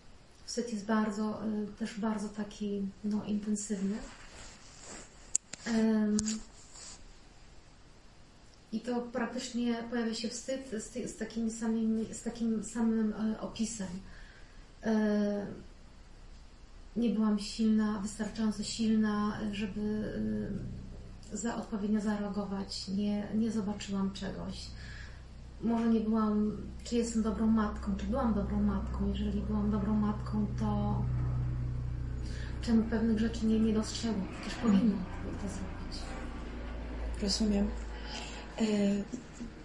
Wstyd 0.45 0.73
jest 0.73 0.85
bardzo, 0.85 1.43
e, 1.43 1.67
też 1.79 1.99
bardzo 1.99 2.29
taki 2.29 2.81
no, 3.03 3.25
intensywny. 3.25 3.97
I 8.75 8.79
to 8.79 9.01
praktycznie 9.01 9.83
pojawia 9.89 10.13
się 10.13 10.29
wstyd 10.29 10.69
z, 10.71 11.11
z, 11.11 11.17
takim, 11.17 11.51
samym, 11.51 12.05
z 12.13 12.23
takim 12.23 12.63
samym 12.63 13.13
e, 13.13 13.39
opisem 13.39 13.87
nie 16.95 17.09
byłam 17.09 17.39
silna, 17.39 17.99
wystarczająco 17.99 18.63
silna, 18.63 19.37
żeby 19.51 19.81
y, 21.33 21.37
za 21.37 21.55
odpowiednio 21.55 22.01
zareagować. 22.01 22.87
Nie, 22.87 23.27
nie 23.35 23.51
zobaczyłam 23.51 24.11
czegoś. 24.11 24.67
Może 25.61 25.89
nie 25.89 25.99
byłam, 25.99 26.57
czy 26.83 26.95
jestem 26.95 27.23
dobrą 27.23 27.47
matką, 27.47 27.95
czy 27.95 28.05
byłam 28.05 28.33
dobrą 28.33 28.61
matką. 28.61 29.07
Jeżeli 29.07 29.41
byłam 29.41 29.71
dobrą 29.71 29.93
matką, 29.93 30.45
to 30.59 31.01
czemu 32.61 32.83
pewnych 32.83 33.19
rzeczy 33.19 33.45
nie, 33.45 33.59
nie 33.59 33.73
dostrzegłam? 33.73 34.27
Przecież 34.41 34.59
powinno 34.59 34.97
to 35.41 35.47
zrobić. 35.47 35.99
Rozumiem. 37.21 37.67
E, 38.61 38.65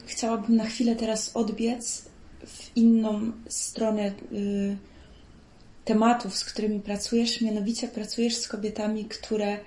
chciałabym 0.07 0.57
na 0.57 0.65
chwilę 0.65 0.97
teraz 0.97 1.37
odbiec 1.37 2.05
w 2.47 2.77
inną 2.77 3.33
stronę 3.49 4.13
y, 4.33 4.77
tematów, 5.85 6.37
z 6.37 6.45
którymi 6.45 6.81
pracujesz, 6.81 7.41
mianowicie 7.41 7.89
pracujesz 7.89 8.37
z 8.37 8.49
kobietami, 8.49 9.05
które 9.05 9.59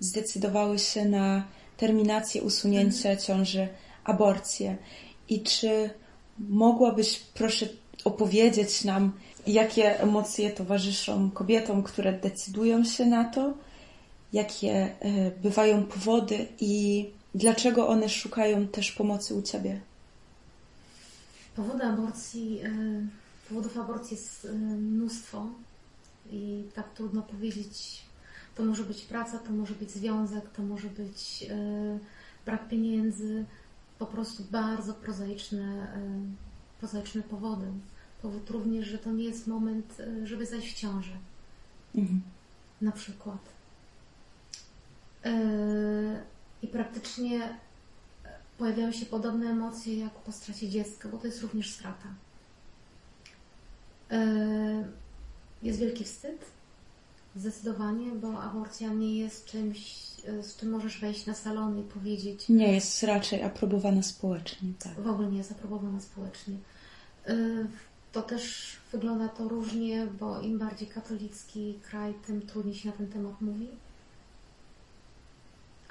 zdecydowały 0.00 0.78
się 0.78 1.04
na 1.04 1.44
terminację, 1.76 2.42
usunięcie 2.42 3.10
mhm. 3.10 3.18
ciąży, 3.18 3.68
aborcję. 4.04 4.76
I 5.28 5.42
czy 5.42 5.90
mogłabyś, 6.38 7.20
proszę, 7.34 7.68
opowiedzieć 8.04 8.84
nam, 8.84 9.12
jakie 9.46 10.00
emocje 10.00 10.50
towarzyszą 10.50 11.30
kobietom, 11.30 11.82
które 11.82 12.12
decydują 12.12 12.84
się 12.84 13.06
na 13.06 13.24
to, 13.24 13.54
jakie 14.32 14.72
e, 14.72 15.30
bywają 15.30 15.84
powody 15.84 16.46
i 16.60 17.06
dlaczego 17.34 17.88
one 17.88 18.08
szukają 18.08 18.68
też 18.68 18.92
pomocy 18.92 19.34
u 19.34 19.42
ciebie? 19.42 19.80
Powody 21.56 21.84
aborcji, 21.84 22.60
e, 22.64 22.70
powodów 23.48 23.78
aborcji 23.78 24.16
jest 24.16 24.44
e, 24.44 24.52
mnóstwo 24.58 25.46
i 26.32 26.64
tak 26.74 26.94
trudno 26.94 27.22
powiedzieć, 27.22 28.02
to 28.54 28.64
może 28.64 28.84
być 28.84 29.02
praca, 29.02 29.38
to 29.38 29.52
może 29.52 29.74
być 29.74 29.90
związek, 29.90 30.50
to 30.56 30.62
może 30.62 30.88
być 30.88 31.46
e, 31.50 31.98
brak 32.46 32.68
pieniędzy, 32.68 33.44
po 33.98 34.06
prostu 34.06 34.44
bardzo 34.50 34.94
prozaiczne, 34.94 35.86
prozaiczne 36.78 37.22
powody. 37.22 37.66
Powód 38.22 38.50
również, 38.50 38.86
że 38.86 38.98
to 38.98 39.12
nie 39.12 39.24
jest 39.24 39.46
moment, 39.46 39.96
żeby 40.24 40.46
zajść 40.46 40.74
w 40.74 40.78
ciążę. 40.78 41.12
Mhm. 41.94 42.20
Na 42.80 42.92
przykład. 42.92 43.38
I 46.62 46.66
praktycznie 46.68 47.58
pojawiają 48.58 48.92
się 48.92 49.06
podobne 49.06 49.50
emocje 49.50 49.98
jak 49.98 50.12
po 50.12 50.32
stracie 50.32 50.68
dziecka, 50.68 51.08
bo 51.08 51.18
to 51.18 51.26
jest 51.26 51.42
również 51.42 51.70
strata. 51.70 52.08
E, 54.10 54.84
jest 55.62 55.78
wielki 55.78 56.04
wstyd, 56.04 56.44
zdecydowanie, 57.36 58.12
bo 58.12 58.42
aborcja 58.42 58.88
nie 58.88 59.18
jest 59.18 59.44
czymś, 59.44 60.06
e, 60.26 60.42
z 60.42 60.56
czym 60.56 60.70
możesz 60.70 61.00
wejść 61.00 61.26
na 61.26 61.34
salon 61.34 61.78
i 61.78 61.82
powiedzieć. 61.82 62.48
Nie 62.48 62.72
jest 62.72 63.02
raczej 63.02 63.42
aprobowana 63.42 64.02
społecznie. 64.02 64.68
Tak. 64.78 65.00
W 65.00 65.08
ogóle 65.08 65.28
nie 65.30 65.38
jest 65.38 65.52
aprobowana 65.52 66.00
społecznie. 66.00 66.54
E, 67.26 67.36
to 68.12 68.22
też 68.22 68.76
wygląda 68.92 69.28
to 69.28 69.48
różnie, 69.48 70.06
bo 70.20 70.40
im 70.40 70.58
bardziej 70.58 70.88
katolicki 70.88 71.78
kraj, 71.82 72.14
tym 72.26 72.42
trudniej 72.42 72.74
się 72.74 72.88
na 72.88 72.96
ten 72.96 73.08
temat 73.08 73.40
mówi. 73.40 73.68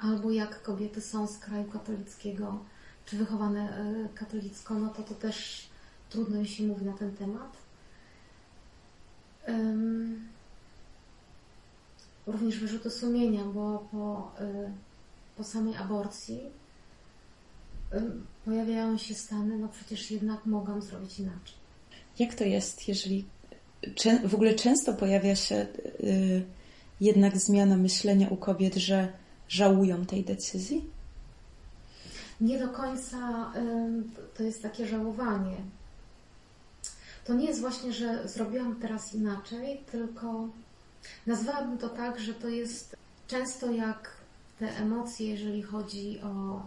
Albo 0.00 0.30
jak 0.30 0.62
kobiety 0.62 1.00
są 1.00 1.26
z 1.26 1.38
kraju 1.38 1.64
katolickiego, 1.64 2.58
czy 3.06 3.16
wychowane 3.16 3.94
katolicko, 4.14 4.74
no 4.74 4.88
to 4.88 5.02
to 5.02 5.14
też 5.14 5.68
trudno 6.10 6.44
się 6.44 6.62
mówi 6.62 6.84
na 6.84 6.92
ten 6.92 7.16
temat 7.16 7.56
również 12.26 12.58
wyrzuty 12.58 12.90
sumienia, 12.90 13.44
bo 13.44 13.88
po, 13.92 14.32
y, 14.44 14.70
po 15.36 15.44
samej 15.44 15.76
aborcji 15.76 16.40
pojawiają 18.44 18.98
się 18.98 19.14
stany, 19.14 19.58
no 19.58 19.68
przecież 19.68 20.10
jednak 20.10 20.46
mogłam 20.46 20.82
zrobić 20.82 21.18
inaczej. 21.18 21.54
Jak 22.18 22.34
to 22.34 22.44
jest, 22.44 22.88
jeżeli 22.88 23.24
w 24.24 24.34
ogóle 24.34 24.54
często 24.54 24.94
pojawia 24.94 25.36
się 25.36 25.66
y, 26.00 26.44
jednak 27.00 27.38
zmiana 27.38 27.76
myślenia 27.76 28.28
u 28.28 28.36
kobiet, 28.36 28.74
że 28.74 29.12
żałują 29.50 30.06
tej 30.06 30.24
decyzji? 30.24 30.84
Nie 32.40 32.58
do 32.58 32.68
końca 32.68 33.52
to 34.36 34.42
jest 34.42 34.62
takie 34.62 34.86
żałowanie 34.86 35.56
to 37.30 37.34
nie 37.34 37.46
jest 37.46 37.60
właśnie, 37.60 37.92
że 37.92 38.28
zrobiłam 38.28 38.76
teraz 38.76 39.14
inaczej, 39.14 39.80
tylko 39.90 40.48
nazwałabym 41.26 41.78
to 41.78 41.88
tak, 41.88 42.20
że 42.20 42.34
to 42.34 42.48
jest 42.48 42.96
często 43.26 43.72
jak 43.72 44.10
te 44.58 44.76
emocje, 44.76 45.30
jeżeli 45.30 45.62
chodzi 45.62 46.20
o, 46.20 46.62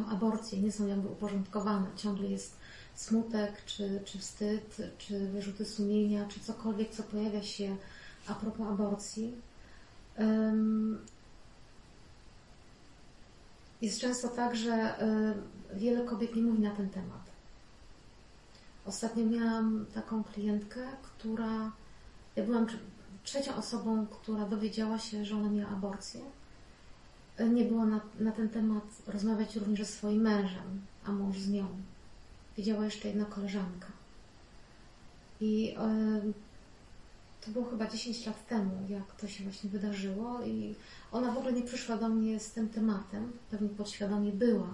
o 0.00 0.10
aborcję, 0.10 0.60
nie 0.60 0.72
są 0.72 0.86
jakby 0.86 1.08
uporządkowane. 1.08 1.86
Ciągle 1.96 2.28
jest 2.28 2.56
smutek, 2.94 3.64
czy, 3.66 4.00
czy 4.04 4.18
wstyd, 4.18 4.76
czy 4.98 5.28
wyrzuty 5.28 5.64
sumienia, 5.64 6.26
czy 6.28 6.40
cokolwiek, 6.40 6.90
co 6.90 7.02
pojawia 7.02 7.42
się 7.42 7.76
a 8.26 8.34
propos 8.34 8.68
aborcji. 8.68 9.32
Jest 13.84 14.00
często 14.00 14.28
tak, 14.28 14.56
że 14.56 14.94
wiele 15.74 16.04
kobiet 16.04 16.36
nie 16.36 16.42
mówi 16.42 16.62
na 16.62 16.70
ten 16.70 16.90
temat. 16.90 17.30
Ostatnio 18.86 19.24
miałam 19.24 19.86
taką 19.94 20.24
klientkę, 20.24 20.80
która. 21.02 21.72
Ja 22.36 22.44
byłam 22.44 22.66
trzecią 23.24 23.56
osobą, 23.56 24.06
która 24.06 24.48
dowiedziała 24.48 24.98
się, 24.98 25.24
że 25.24 25.36
ona 25.36 25.48
miała 25.48 25.70
aborcję. 25.70 26.20
Nie 27.50 27.64
było 27.64 27.86
na, 27.86 28.00
na 28.20 28.32
ten 28.32 28.48
temat 28.48 28.84
rozmawiać 29.06 29.56
również 29.56 29.80
ze 29.80 29.86
swoim 29.86 30.22
mężem, 30.22 30.86
a 31.04 31.12
mąż 31.12 31.38
z 31.38 31.50
nią. 31.50 31.66
Wiedziała 32.56 32.84
jeszcze 32.84 33.08
jedna 33.08 33.24
koleżanka. 33.24 33.88
I 35.40 35.64
yy, 35.64 36.32
to 37.44 37.50
było 37.50 37.64
chyba 37.64 37.86
10 37.86 38.26
lat 38.26 38.46
temu, 38.46 38.70
jak 38.88 39.20
to 39.20 39.28
się 39.28 39.44
właśnie 39.44 39.70
wydarzyło, 39.70 40.42
i 40.44 40.74
ona 41.12 41.32
w 41.32 41.38
ogóle 41.38 41.52
nie 41.52 41.62
przyszła 41.62 41.96
do 41.96 42.08
mnie 42.08 42.40
z 42.40 42.50
tym 42.50 42.68
tematem. 42.68 43.32
Pewnie 43.50 43.68
podświadomie 43.68 44.32
była, 44.32 44.68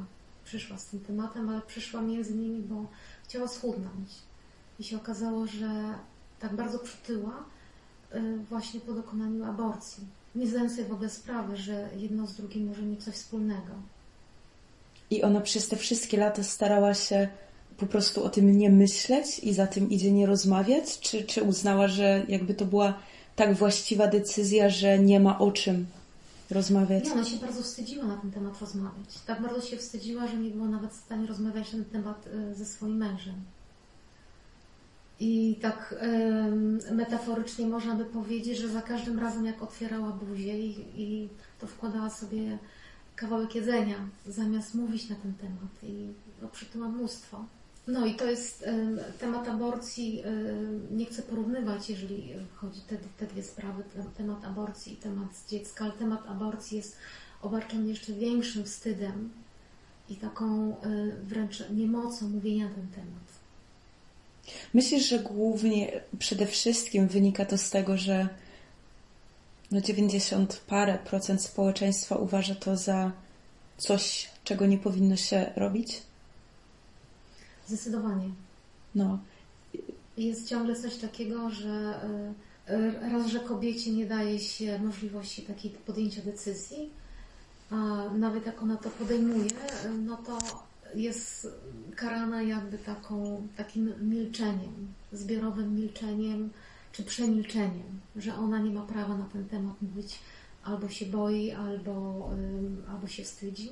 przyszła 0.44 0.78
z 0.78 0.86
tym 0.86 1.00
tematem, 1.00 1.48
ale 1.48 1.60
przyszła 1.60 2.02
między 2.02 2.32
innymi, 2.32 2.62
bo 2.62 2.86
chciała 3.24 3.48
schudnąć. 3.48 4.08
I 4.78 4.84
się 4.84 4.96
okazało, 4.96 5.46
że 5.46 5.94
tak 6.40 6.54
bardzo 6.56 6.78
przytyła 6.78 7.44
y, 8.14 8.38
właśnie 8.38 8.80
po 8.80 8.92
dokonaniu 8.92 9.44
aborcji. 9.44 10.04
Nie 10.34 10.46
zdając 10.46 10.72
sobie 10.72 10.88
w 10.88 10.92
ogóle 10.92 11.10
sprawy, 11.10 11.56
że 11.56 11.88
jedno 11.96 12.26
z 12.26 12.36
drugim 12.36 12.68
może 12.68 12.82
mieć 12.82 13.04
coś 13.04 13.14
wspólnego. 13.14 13.72
I 15.10 15.22
ona 15.22 15.40
przez 15.40 15.68
te 15.68 15.76
wszystkie 15.76 16.16
lata 16.16 16.42
starała 16.42 16.94
się 16.94 17.28
po 17.76 17.86
prostu 17.86 18.24
o 18.24 18.28
tym 18.28 18.58
nie 18.58 18.70
myśleć 18.70 19.38
i 19.38 19.54
za 19.54 19.66
tym 19.66 19.90
idzie 19.90 20.12
nie 20.12 20.26
rozmawiać? 20.26 21.00
Czy, 21.00 21.24
czy 21.24 21.42
uznała, 21.42 21.88
że 21.88 22.24
jakby 22.28 22.54
to 22.54 22.64
była 22.66 22.94
tak 23.36 23.54
właściwa 23.54 24.06
decyzja, 24.06 24.70
że 24.70 24.98
nie 24.98 25.20
ma 25.20 25.38
o 25.38 25.52
czym 25.52 25.86
rozmawiać? 26.50 27.04
Nie, 27.04 27.12
ona 27.12 27.24
się 27.24 27.36
bardzo 27.36 27.62
wstydziła 27.62 28.04
na 28.04 28.16
ten 28.16 28.30
temat 28.30 28.60
rozmawiać. 28.60 29.20
Tak 29.26 29.42
bardzo 29.42 29.60
się 29.60 29.76
wstydziła, 29.76 30.26
że 30.26 30.36
nie 30.36 30.50
była 30.50 30.68
nawet 30.68 30.90
w 30.90 31.04
stanie 31.04 31.26
rozmawiać 31.26 31.72
na 31.72 31.78
ten 31.78 31.84
temat 31.84 32.26
y, 32.26 32.54
ze 32.54 32.64
swoim 32.64 32.96
mężem. 32.96 33.34
I 35.20 35.58
tak 35.62 35.94
metaforycznie 36.92 37.66
można 37.66 37.94
by 37.94 38.04
powiedzieć, 38.04 38.58
że 38.58 38.68
za 38.68 38.82
każdym 38.82 39.18
razem 39.18 39.46
jak 39.46 39.62
otwierała 39.62 40.12
buzię 40.12 40.58
i, 40.58 40.84
i 40.96 41.28
to 41.60 41.66
wkładała 41.66 42.10
sobie 42.10 42.58
kawałek 43.16 43.54
jedzenia, 43.54 43.96
zamiast 44.26 44.74
mówić 44.74 45.08
na 45.08 45.16
ten 45.16 45.34
temat. 45.34 45.82
I 45.82 46.12
no, 46.42 46.48
przytyła 46.48 46.88
mnóstwo. 46.88 47.44
No 47.90 48.06
i 48.06 48.14
to 48.14 48.24
jest 48.24 48.64
temat 49.20 49.48
aborcji. 49.48 50.22
Nie 50.90 51.06
chcę 51.06 51.22
porównywać, 51.22 51.90
jeżeli 51.90 52.32
chodzi 52.54 52.80
te, 52.80 52.96
te 53.18 53.26
dwie 53.26 53.42
sprawy, 53.42 53.82
temat 54.16 54.44
aborcji 54.44 54.92
i 54.92 54.96
temat 54.96 55.28
dziecka, 55.48 55.84
ale 55.84 55.94
temat 55.94 56.26
aborcji 56.28 56.76
jest 56.76 56.96
obarczony 57.42 57.88
jeszcze 57.88 58.12
większym 58.12 58.64
wstydem 58.64 59.30
i 60.08 60.16
taką 60.16 60.76
wręcz 61.22 61.64
niemocą 61.70 62.28
mówienia 62.28 62.68
na 62.68 62.74
ten 62.74 62.88
temat. 62.88 63.30
Myślisz, 64.74 65.08
że 65.08 65.18
głównie, 65.18 66.00
przede 66.18 66.46
wszystkim 66.46 67.08
wynika 67.08 67.44
to 67.44 67.58
z 67.58 67.70
tego, 67.70 67.96
że 67.98 68.28
no 69.70 69.80
90 69.80 70.62
parę 70.66 70.98
procent 71.04 71.42
społeczeństwa 71.42 72.16
uważa 72.16 72.54
to 72.54 72.76
za 72.76 73.12
coś, 73.78 74.28
czego 74.44 74.66
nie 74.66 74.78
powinno 74.78 75.16
się 75.16 75.52
robić? 75.56 76.02
Zdecydowanie. 77.70 78.30
No. 78.94 79.18
Jest 80.16 80.48
ciągle 80.48 80.76
coś 80.76 80.96
takiego, 80.96 81.50
że 81.50 82.00
e, 82.66 83.10
raz, 83.12 83.26
że 83.26 83.40
kobiecie 83.40 83.92
nie 83.92 84.06
daje 84.06 84.38
się 84.38 84.78
możliwości 84.78 85.42
takiej 85.42 85.70
podjęcia 85.70 86.22
decyzji, 86.22 86.90
a 87.70 87.76
nawet 88.14 88.46
jak 88.46 88.62
ona 88.62 88.76
to 88.76 88.90
podejmuje, 88.90 89.50
no 90.06 90.16
to 90.16 90.38
jest 90.94 91.48
karana 91.96 92.42
jakby 92.42 92.78
taką, 92.78 93.46
takim 93.56 94.10
milczeniem, 94.10 94.92
zbiorowym 95.12 95.76
milczeniem 95.76 96.50
czy 96.92 97.02
przemilczeniem, 97.02 98.00
że 98.16 98.34
ona 98.34 98.58
nie 98.58 98.70
ma 98.70 98.82
prawa 98.82 99.16
na 99.16 99.24
ten 99.24 99.48
temat 99.48 99.82
mówić, 99.82 100.18
albo 100.64 100.88
się 100.88 101.06
boi, 101.06 101.50
albo, 101.50 102.28
albo 102.90 103.06
się 103.06 103.24
wstydzi. 103.24 103.70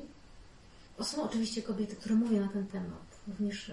Są 1.03 1.23
oczywiście 1.23 1.63
kobiety, 1.63 1.97
które 1.97 2.15
mówią 2.15 2.41
na 2.41 2.49
ten 2.49 2.67
temat, 2.67 3.08
również 3.29 3.73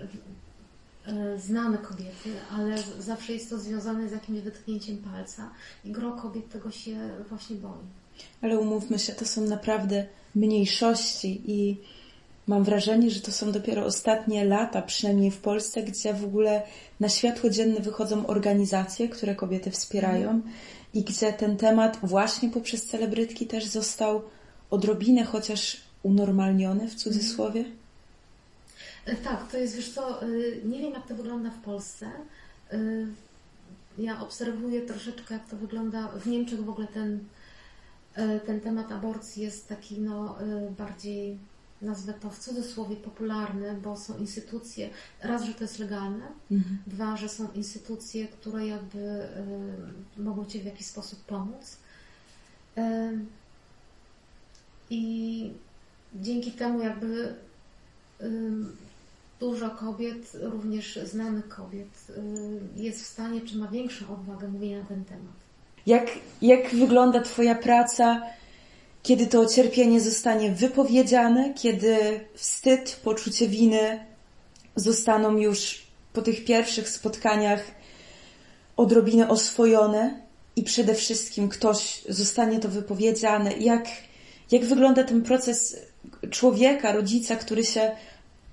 e, 1.07 1.39
znane 1.39 1.77
kobiety, 1.77 2.29
ale 2.51 2.75
zawsze 2.99 3.33
jest 3.33 3.49
to 3.49 3.59
związane 3.59 4.09
z 4.09 4.11
jakimś 4.11 4.39
wytknięciem 4.39 4.97
palca 4.97 5.51
i 5.85 5.91
gro 5.91 6.11
kobiet 6.11 6.49
tego 6.49 6.71
się 6.71 7.09
właśnie 7.29 7.55
boi. 7.55 7.85
Ale 8.41 8.59
umówmy 8.59 8.99
się, 8.99 9.13
to 9.13 9.25
są 9.25 9.41
naprawdę 9.41 10.05
mniejszości 10.35 11.41
i 11.45 11.77
mam 12.47 12.63
wrażenie, 12.63 13.11
że 13.11 13.21
to 13.21 13.31
są 13.31 13.51
dopiero 13.51 13.85
ostatnie 13.85 14.45
lata, 14.45 14.81
przynajmniej 14.81 15.31
w 15.31 15.37
Polsce, 15.37 15.83
gdzie 15.83 16.13
w 16.13 16.25
ogóle 16.25 16.61
na 16.99 17.09
światło 17.09 17.49
dzienne 17.49 17.79
wychodzą 17.79 18.27
organizacje, 18.27 19.09
które 19.09 19.35
kobiety 19.35 19.71
wspierają 19.71 20.41
i 20.93 21.03
gdzie 21.03 21.33
ten 21.33 21.57
temat 21.57 21.99
właśnie 22.03 22.49
poprzez 22.49 22.85
celebrytki 22.85 23.47
też 23.47 23.65
został 23.65 24.21
odrobinę 24.69 25.23
chociaż 25.23 25.77
unormalniony 26.03 26.87
w 26.87 26.95
cudzysłowie. 26.95 27.65
E, 29.05 29.15
tak, 29.15 29.51
to 29.51 29.57
jest, 29.57 29.75
wiesz 29.75 29.93
co, 29.93 30.21
e, 30.21 30.27
nie 30.65 30.79
wiem 30.79 30.93
jak 30.93 31.07
to 31.07 31.15
wygląda 31.15 31.49
w 31.49 31.61
Polsce. 31.61 32.11
E, 32.71 32.77
ja 33.97 34.21
obserwuję 34.21 34.81
troszeczkę 34.81 35.33
jak 35.33 35.49
to 35.49 35.57
wygląda 35.57 36.07
w 36.07 36.27
Niemczech 36.27 36.63
w 36.63 36.69
ogóle 36.69 36.87
ten, 36.87 37.19
ten 38.45 38.61
temat 38.61 38.91
aborcji 38.91 39.43
jest 39.43 39.67
taki 39.67 39.99
no, 39.99 40.37
bardziej, 40.77 41.37
nazwę 41.81 42.13
to 42.13 42.29
w 42.29 42.39
cudzysłowie, 42.39 42.95
popularny, 42.95 43.73
bo 43.83 43.97
są 43.97 44.17
instytucje, 44.17 44.89
raz, 45.21 45.43
że 45.43 45.53
to 45.53 45.63
jest 45.63 45.79
legalne, 45.79 46.27
mhm. 46.51 46.77
dwa, 46.87 47.17
że 47.17 47.29
są 47.29 47.51
instytucje, 47.51 48.27
które 48.27 48.67
jakby 48.67 49.27
mogą 50.17 50.45
Ci 50.45 50.59
w 50.59 50.65
jakiś 50.65 50.87
sposób 50.87 51.19
pomóc. 51.19 51.77
I 54.89 55.53
dzięki 56.15 56.51
temu 56.51 56.79
jakby 56.81 57.35
dużo 59.39 59.69
kobiet, 59.69 60.31
również 60.41 60.99
znanych 61.03 61.47
kobiet, 61.47 61.87
y, 62.09 62.83
jest 62.83 63.03
w 63.03 63.05
stanie, 63.05 63.41
czy 63.41 63.57
ma 63.57 63.67
większą 63.67 64.05
odwagę 64.13 64.47
mówienia 64.47 64.79
na 64.79 64.85
ten 64.85 65.05
temat. 65.05 65.33
Jak, 65.85 66.07
jak 66.41 66.69
wygląda 66.75 67.21
Twoja 67.21 67.55
praca, 67.55 68.21
kiedy 69.03 69.27
to 69.27 69.45
cierpienie 69.45 70.01
zostanie 70.01 70.51
wypowiedziane, 70.51 71.53
kiedy 71.53 72.19
wstyd, 72.33 72.99
poczucie 73.03 73.47
winy 73.47 74.05
zostaną 74.75 75.37
już 75.37 75.87
po 76.13 76.21
tych 76.21 76.45
pierwszych 76.45 76.89
spotkaniach 76.89 77.63
odrobinę 78.77 79.29
oswojone 79.29 80.21
i 80.55 80.63
przede 80.63 80.95
wszystkim 80.95 81.49
ktoś 81.49 82.01
zostanie 82.09 82.59
to 82.59 82.69
wypowiedziane. 82.69 83.53
Jak, 83.53 83.85
jak 84.51 84.65
wygląda 84.65 85.03
ten 85.03 85.21
proces 85.21 85.77
człowieka, 86.29 86.91
rodzica, 86.91 87.35
który 87.35 87.63
się 87.63 87.91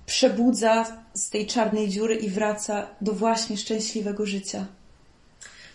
przebudza 0.05 1.03
z 1.13 1.29
tej 1.29 1.47
czarnej 1.47 1.89
dziury 1.89 2.15
i 2.15 2.29
wraca 2.29 2.87
do 3.01 3.13
właśnie 3.13 3.57
szczęśliwego 3.57 4.25
życia? 4.25 4.65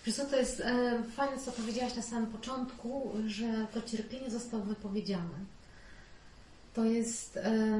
Wiesz 0.06 0.16
co, 0.16 0.24
to 0.24 0.36
jest 0.36 0.60
e, 0.60 1.02
fajne, 1.16 1.38
co 1.38 1.52
powiedziałaś 1.52 1.96
na 1.96 2.02
samym 2.02 2.26
początku, 2.26 3.12
że 3.26 3.66
to 3.74 3.82
cierpienie 3.82 4.30
zostało 4.30 4.62
wypowiedziane. 4.62 5.38
To 6.74 6.84
jest 6.84 7.36
e, 7.36 7.78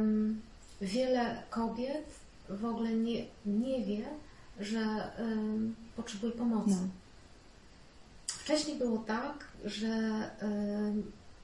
wiele 0.80 1.42
kobiet 1.50 2.04
w 2.48 2.64
ogóle 2.64 2.90
nie, 2.90 3.24
nie 3.46 3.84
wie, 3.84 4.04
że 4.61 4.78
e, 4.78 5.11
potrzebuje 5.96 6.32
pomocy. 6.32 6.70
No. 6.70 6.88
Wcześniej 8.26 8.78
było 8.78 8.98
tak, 8.98 9.44
że 9.64 9.88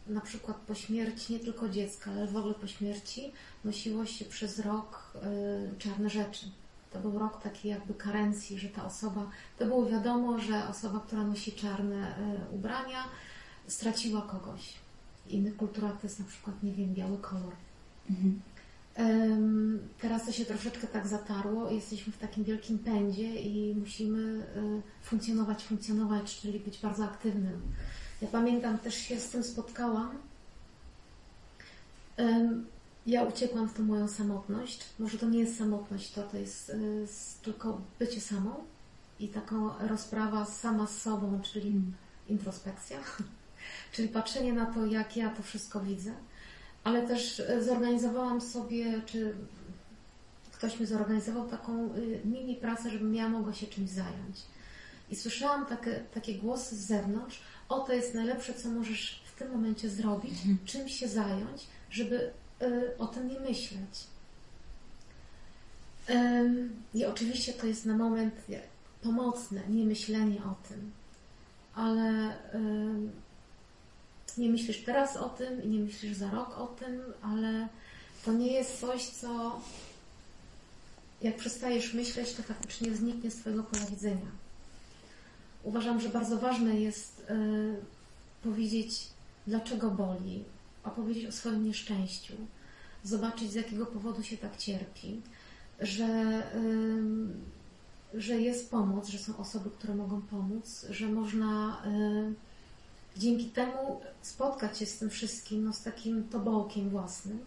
na 0.07 0.21
przykład 0.21 0.57
po 0.57 0.75
śmierci 0.75 1.33
nie 1.33 1.39
tylko 1.39 1.69
dziecka, 1.69 2.11
ale 2.11 2.27
w 2.27 2.37
ogóle 2.37 2.55
po 2.55 2.67
śmierci 2.67 3.33
nosiło 3.65 4.07
się 4.07 4.25
przez 4.25 4.59
rok 4.59 5.13
czarne 5.79 6.11
rzeczy 6.11 6.47
to 6.95 7.01
był 7.01 7.19
rok 7.19 7.43
takiej 7.43 7.71
jakby 7.71 7.95
karencji, 7.95 8.59
że 8.59 8.69
ta 8.69 8.85
osoba, 8.85 9.31
to 9.59 9.67
było 9.67 9.87
wiadomo, 9.87 10.39
że 10.39 10.69
osoba, 10.69 11.01
która 11.07 11.25
nosi 11.25 11.53
czarne 11.53 12.17
e, 12.17 12.37
ubrania, 12.51 13.05
straciła 13.67 14.23
kogoś. 14.23 14.75
W 15.27 15.31
innych 15.31 15.57
kulturach 15.57 16.01
to 16.01 16.07
jest 16.07 16.19
na 16.19 16.25
przykład, 16.25 16.63
nie 16.63 16.73
wiem, 16.73 16.95
biały 16.95 17.19
kolor. 17.19 17.53
Mhm. 18.11 18.41
Teraz 20.01 20.27
to 20.27 20.33
się 20.33 20.45
troszeczkę 20.45 20.87
tak 20.87 21.07
zatarło. 21.07 21.71
Jesteśmy 21.71 22.13
w 22.13 22.19
takim 22.19 22.45
wielkim 22.45 22.79
pędzie 22.79 23.41
i 23.41 23.75
musimy 23.75 24.47
e, 24.57 24.83
funkcjonować, 25.03 25.65
funkcjonować, 25.65 26.41
czyli 26.41 26.61
być 26.61 26.79
bardzo 26.79 27.05
aktywnym. 27.05 27.63
Ja 28.25 28.31
pamiętam, 28.31 28.79
też 28.79 28.95
się 28.95 29.21
z 29.21 29.29
tym 29.29 29.45
spotkałam 29.45 30.19
ja 33.07 33.23
uciekłam 33.23 33.69
w 33.69 33.75
tą 33.75 33.83
moją 33.83 34.09
samotność. 34.09 34.85
Może 34.99 35.19
to 35.19 35.27
nie 35.27 35.39
jest 35.39 35.59
samotność, 35.59 36.11
to, 36.11 36.23
to 36.23 36.37
jest 36.37 36.71
y, 36.71 37.07
tylko 37.43 37.81
bycie 37.99 38.21
samą 38.21 38.55
i 39.21 39.29
taką 39.29 39.71
rozprawa 39.89 40.45
sama 40.45 40.87
z 40.87 41.03
sobą, 41.03 41.41
czyli 41.43 41.69
mm. 41.69 41.93
introspekcja, 42.29 42.99
czyli 43.93 44.09
patrzenie 44.09 44.53
na 44.53 44.67
to, 44.67 44.87
jak 44.87 45.17
ja 45.17 45.31
to 45.31 45.43
wszystko 45.43 45.81
widzę. 45.81 46.13
Ale 46.85 47.07
też 47.07 47.41
y, 47.41 47.65
zorganizowałam 47.65 48.41
sobie, 48.41 49.03
czy 49.07 49.35
ktoś 50.53 50.81
mi 50.81 50.87
zorganizował 50.87 51.49
taką 51.49 51.95
y, 51.95 52.21
mini 52.25 52.57
pracę, 52.57 52.91
żebym 52.91 53.15
ja 53.15 53.29
mogła 53.29 53.55
się 53.55 53.67
czymś 53.67 53.91
zająć. 53.91 54.37
I 55.11 55.17
słyszałam 55.17 55.67
takie, 55.67 56.05
takie 56.15 56.35
głosy 56.35 56.77
z 56.77 56.87
zewnątrz, 56.87 57.41
o 57.69 57.81
to 57.81 57.93
jest 57.93 58.15
najlepsze, 58.15 58.55
co 58.55 58.69
możesz 58.69 59.23
w 59.25 59.39
tym 59.39 59.51
momencie 59.51 59.91
zrobić, 59.91 60.33
mhm. 60.33 60.59
czym 60.65 60.89
się 60.89 61.09
zająć, 61.09 61.67
żeby 61.91 62.31
Y, 62.63 62.99
o 62.99 63.07
tym 63.07 63.29
nie 63.29 63.41
myśleć. 63.41 64.07
I 66.95 67.05
oczywiście 67.05 67.53
to 67.53 67.67
jest 67.67 67.87
na 67.87 67.97
moment 67.97 68.35
pomocne, 69.03 69.61
nie 69.69 69.85
myślenie 69.85 70.37
o 70.37 70.69
tym, 70.69 70.93
ale 71.75 72.37
nie 74.39 74.49
myślisz 74.49 74.85
teraz 74.85 75.17
o 75.17 75.29
tym 75.29 75.63
i 75.63 75.69
nie 75.69 75.79
myślisz 75.79 76.17
za 76.17 76.31
rok 76.31 76.59
o 76.59 76.67
tym, 76.67 77.03
ale 77.23 77.69
to 78.25 78.33
nie 78.33 78.53
jest 78.53 78.81
coś, 78.81 79.07
co 79.07 79.61
jak 81.23 81.37
przestajesz 81.37 81.95
myśleć, 81.95 82.33
to 82.33 82.43
faktycznie 82.43 82.95
zniknie 82.95 83.31
z 83.31 83.37
Twojego 83.37 83.63
pola 83.63 83.85
widzenia. 83.85 84.44
Uważam, 85.65 86.01
że 86.01 86.09
bardzo 86.09 86.39
ważne 86.39 86.81
jest 86.81 87.21
y, 87.21 87.77
powiedzieć, 88.43 89.07
dlaczego 89.47 89.91
boli, 89.91 90.45
opowiedzieć 90.85 91.27
o 91.27 91.33
swoim 91.33 91.65
nieszczęściu, 91.65 92.35
zobaczyć 93.05 93.51
z 93.51 93.55
jakiego 93.55 93.87
powodu 93.87 94.23
się 94.23 94.37
tak 94.37 94.57
cierpi, 94.57 95.21
że, 95.81 96.43
że 98.15 98.41
jest 98.41 98.71
pomoc, 98.71 99.09
że 99.09 99.19
są 99.19 99.37
osoby, 99.37 99.71
które 99.71 99.95
mogą 99.95 100.21
pomóc, 100.21 100.87
że 100.91 101.07
można 101.09 101.83
dzięki 103.17 103.45
temu 103.45 104.01
spotkać 104.23 104.79
się 104.79 104.87
z 104.87 104.99
tym 104.99 105.11
wszystkim, 105.11 105.65
no, 105.65 105.73
z 105.73 105.83
takim 105.83 106.29
tobołkiem 106.29 106.91
własnym 106.91 107.39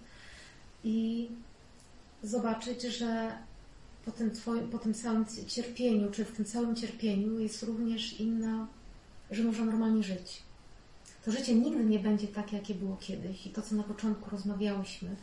i 0.83 1.29
zobaczyć, 2.23 2.81
że 2.81 3.37
po 4.07 4.11
tym, 4.11 4.31
twoim, 4.31 4.69
po 4.69 4.79
tym 4.79 4.93
całym 4.93 5.25
cierpieniu, 5.47 6.11
czy 6.11 6.25
w 6.25 6.31
tym 6.31 6.45
całym 6.45 6.75
cierpieniu 6.75 7.39
jest 7.39 7.63
również 7.63 8.19
inna, 8.19 8.67
że 9.31 9.43
można 9.43 9.65
normalnie 9.65 10.03
żyć 10.03 10.47
to 11.27 11.31
życie 11.31 11.55
nigdy 11.55 11.85
nie 11.85 11.99
będzie 11.99 12.27
takie, 12.27 12.57
jakie 12.57 12.75
było 12.75 12.97
kiedyś. 12.97 13.47
I 13.47 13.49
to, 13.49 13.61
co 13.61 13.75
na 13.75 13.83
początku 13.83 14.29
rozmawiałyśmy, 14.29 15.15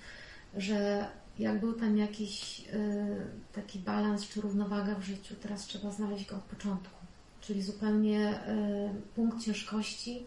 że 0.57 1.07
jak 1.39 1.61
był 1.61 1.73
tam 1.73 1.99
jakiś 1.99 2.61
y, 2.61 3.53
taki 3.53 3.79
balans 3.79 4.29
czy 4.29 4.41
równowaga 4.41 4.95
w 4.95 5.03
życiu, 5.03 5.35
teraz 5.43 5.67
trzeba 5.67 5.91
znaleźć 5.91 6.27
go 6.27 6.37
od 6.37 6.43
początku. 6.43 7.07
Czyli 7.41 7.63
zupełnie 7.63 8.31
y, 8.31 9.15
punkt 9.15 9.45
ciężkości 9.45 10.27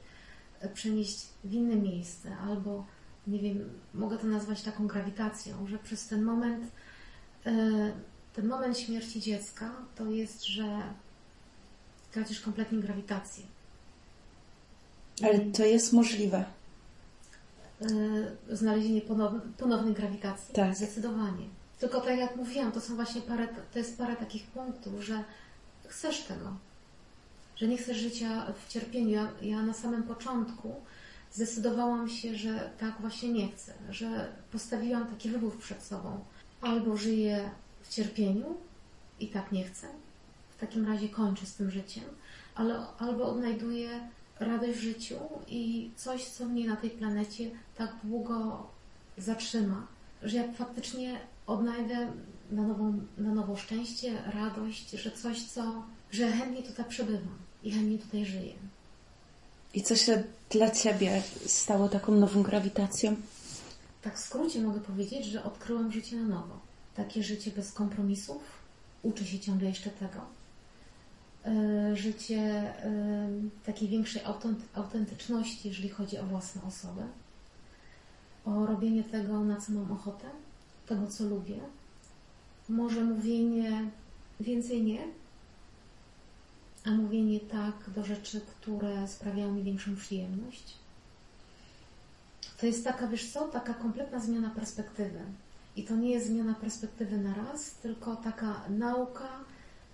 y, 0.66 0.70
przenieść 0.70 1.28
w 1.44 1.54
inne 1.54 1.76
miejsce, 1.76 2.38
albo 2.38 2.86
nie 3.28 3.40
wiem, 3.40 3.70
mogę 3.94 4.18
to 4.18 4.28
nazwać 4.28 4.62
taką 4.62 4.88
grawitacją, 4.88 5.68
że 5.68 5.78
przez 5.80 6.08
ten 6.08 6.24
moment, 6.24 6.72
ten 8.38 8.48
moment 8.48 8.80
śmierci 8.80 9.22
dziecka 9.22 9.72
to 9.96 10.06
jest, 10.06 10.46
że 10.46 10.82
tracisz 12.12 12.42
kompletnie 12.42 12.80
grawitację. 12.80 13.44
Ale 15.24 15.40
to 15.40 15.66
jest 15.66 15.94
możliwe. 15.94 16.46
E, 17.82 18.56
znalezienie 18.56 19.02
ponownej 19.58 19.94
grawitacji? 19.94 20.56
Tak. 20.56 20.76
Zdecydowanie. 20.76 21.46
Tylko 21.80 22.02
tak 22.02 22.20
jak 22.20 22.36
mówiłam, 22.36 22.72
to 22.72 22.82
są 22.82 22.96
właśnie 22.96 23.22
parę, 23.22 23.48
to 23.74 23.80
jest 23.80 23.98
parę 23.98 24.16
takich 24.16 24.44
punktów, 24.44 25.02
że 25.02 25.24
chcesz 25.88 26.24
tego. 26.24 26.58
Że 27.56 27.68
nie 27.68 27.78
chcesz 27.78 27.98
życia 27.98 28.54
w 28.66 28.72
cierpieniu. 28.72 29.10
Ja, 29.10 29.32
ja 29.42 29.62
na 29.62 29.74
samym 29.74 30.04
początku 30.04 30.76
zdecydowałam 31.32 32.10
się, 32.10 32.36
że 32.36 32.70
tak 32.80 33.02
właśnie 33.02 33.30
nie 33.30 33.52
chcę. 33.52 33.74
Że 33.90 34.32
postawiłam 34.52 35.08
taki 35.08 35.30
wybór 35.30 35.58
przed 35.58 35.84
sobą. 35.84 36.20
Albo 36.62 36.98
żyję 36.98 37.50
w 37.88 37.94
cierpieniu 37.94 38.58
i 39.20 39.28
tak 39.28 39.52
nie 39.52 39.64
chcę. 39.64 39.88
W 40.58 40.60
takim 40.60 40.88
razie 40.88 41.10
kończę 41.10 41.46
z 41.46 41.56
tym 41.56 41.72
życiem. 41.72 42.04
Ale, 42.56 42.80
albo 43.00 43.30
odnajduję 43.30 44.10
radość 44.40 44.80
w 44.80 44.82
życiu 44.82 45.16
i 45.48 45.92
coś, 45.96 46.26
co 46.26 46.46
mnie 46.46 46.68
na 46.68 46.76
tej 46.76 46.90
planecie 46.90 47.50
tak 47.78 47.96
długo 48.04 48.68
zatrzyma, 49.18 49.88
że 50.24 50.38
ja 50.38 50.54
faktycznie 50.54 51.20
odnajdę 51.48 52.12
na, 52.52 52.68
nową, 52.68 53.02
na 53.18 53.34
nowo 53.34 53.58
szczęście, 53.58 54.22
radość, 54.34 54.92
że 54.92 55.12
coś, 55.12 55.44
co, 55.44 55.84
że 56.12 56.32
chętnie 56.32 56.64
tutaj 56.64 56.86
przebywam 56.90 57.38
i 57.64 57.72
chętnie 57.72 57.98
tutaj 57.98 58.26
żyję. 58.26 58.54
I 59.74 59.84
co 59.84 59.96
się 59.96 60.24
dla 60.50 60.72
Ciebie 60.72 61.22
stało 61.46 61.90
taką 61.90 62.16
nową 62.16 62.44
grawitacją? 62.44 63.16
Tak 64.02 64.18
w 64.18 64.20
skrócie 64.20 64.62
mogę 64.62 64.80
powiedzieć, 64.80 65.26
że 65.26 65.44
odkryłam 65.44 65.92
życie 65.92 66.16
na 66.16 66.28
nowo. 66.28 66.67
Takie 66.98 67.24
życie 67.24 67.52
bez 67.52 67.74
kompromisów. 67.74 68.42
Uczę 69.04 69.26
się 69.26 69.40
ciągle 69.40 69.70
jeszcze 69.70 69.90
tego 69.90 70.38
E, 71.48 71.96
życie 71.96 72.40
e, 72.40 73.30
takiej 73.66 73.90
większej 73.90 74.22
autentyczności, 74.74 75.68
jeżeli 75.68 75.90
chodzi 75.90 76.18
o 76.18 76.24
własną 76.24 76.62
osobę, 76.68 77.08
o 78.46 78.66
robienie 78.66 79.04
tego, 79.04 79.44
na 79.44 79.62
co 79.62 79.72
mam 79.72 79.92
ochotę, 79.92 80.30
tego, 80.88 81.08
co 81.08 81.24
lubię. 81.24 81.60
Może 82.70 83.04
mówienie 83.04 83.90
więcej 84.40 84.84
nie, 84.84 85.04
a 86.86 86.92
mówienie 86.92 87.40
tak 87.40 87.90
do 87.96 88.06
rzeczy, 88.06 88.42
które 88.42 89.08
sprawiają 89.08 89.54
mi 89.54 89.64
większą 89.64 89.96
przyjemność. 89.96 90.74
To 92.58 92.66
jest 92.66 92.84
taka, 92.84 93.08
wiesz 93.08 93.32
co, 93.32 93.48
taka 93.48 93.74
kompletna 93.74 94.20
zmiana 94.20 94.50
perspektywy. 94.50 95.20
I 95.78 95.84
to 95.84 95.96
nie 95.96 96.10
jest 96.10 96.28
zmiana 96.28 96.54
perspektywy 96.54 97.18
na 97.18 97.34
raz, 97.34 97.72
tylko 97.72 98.16
taka 98.16 98.62
nauka, 98.70 99.30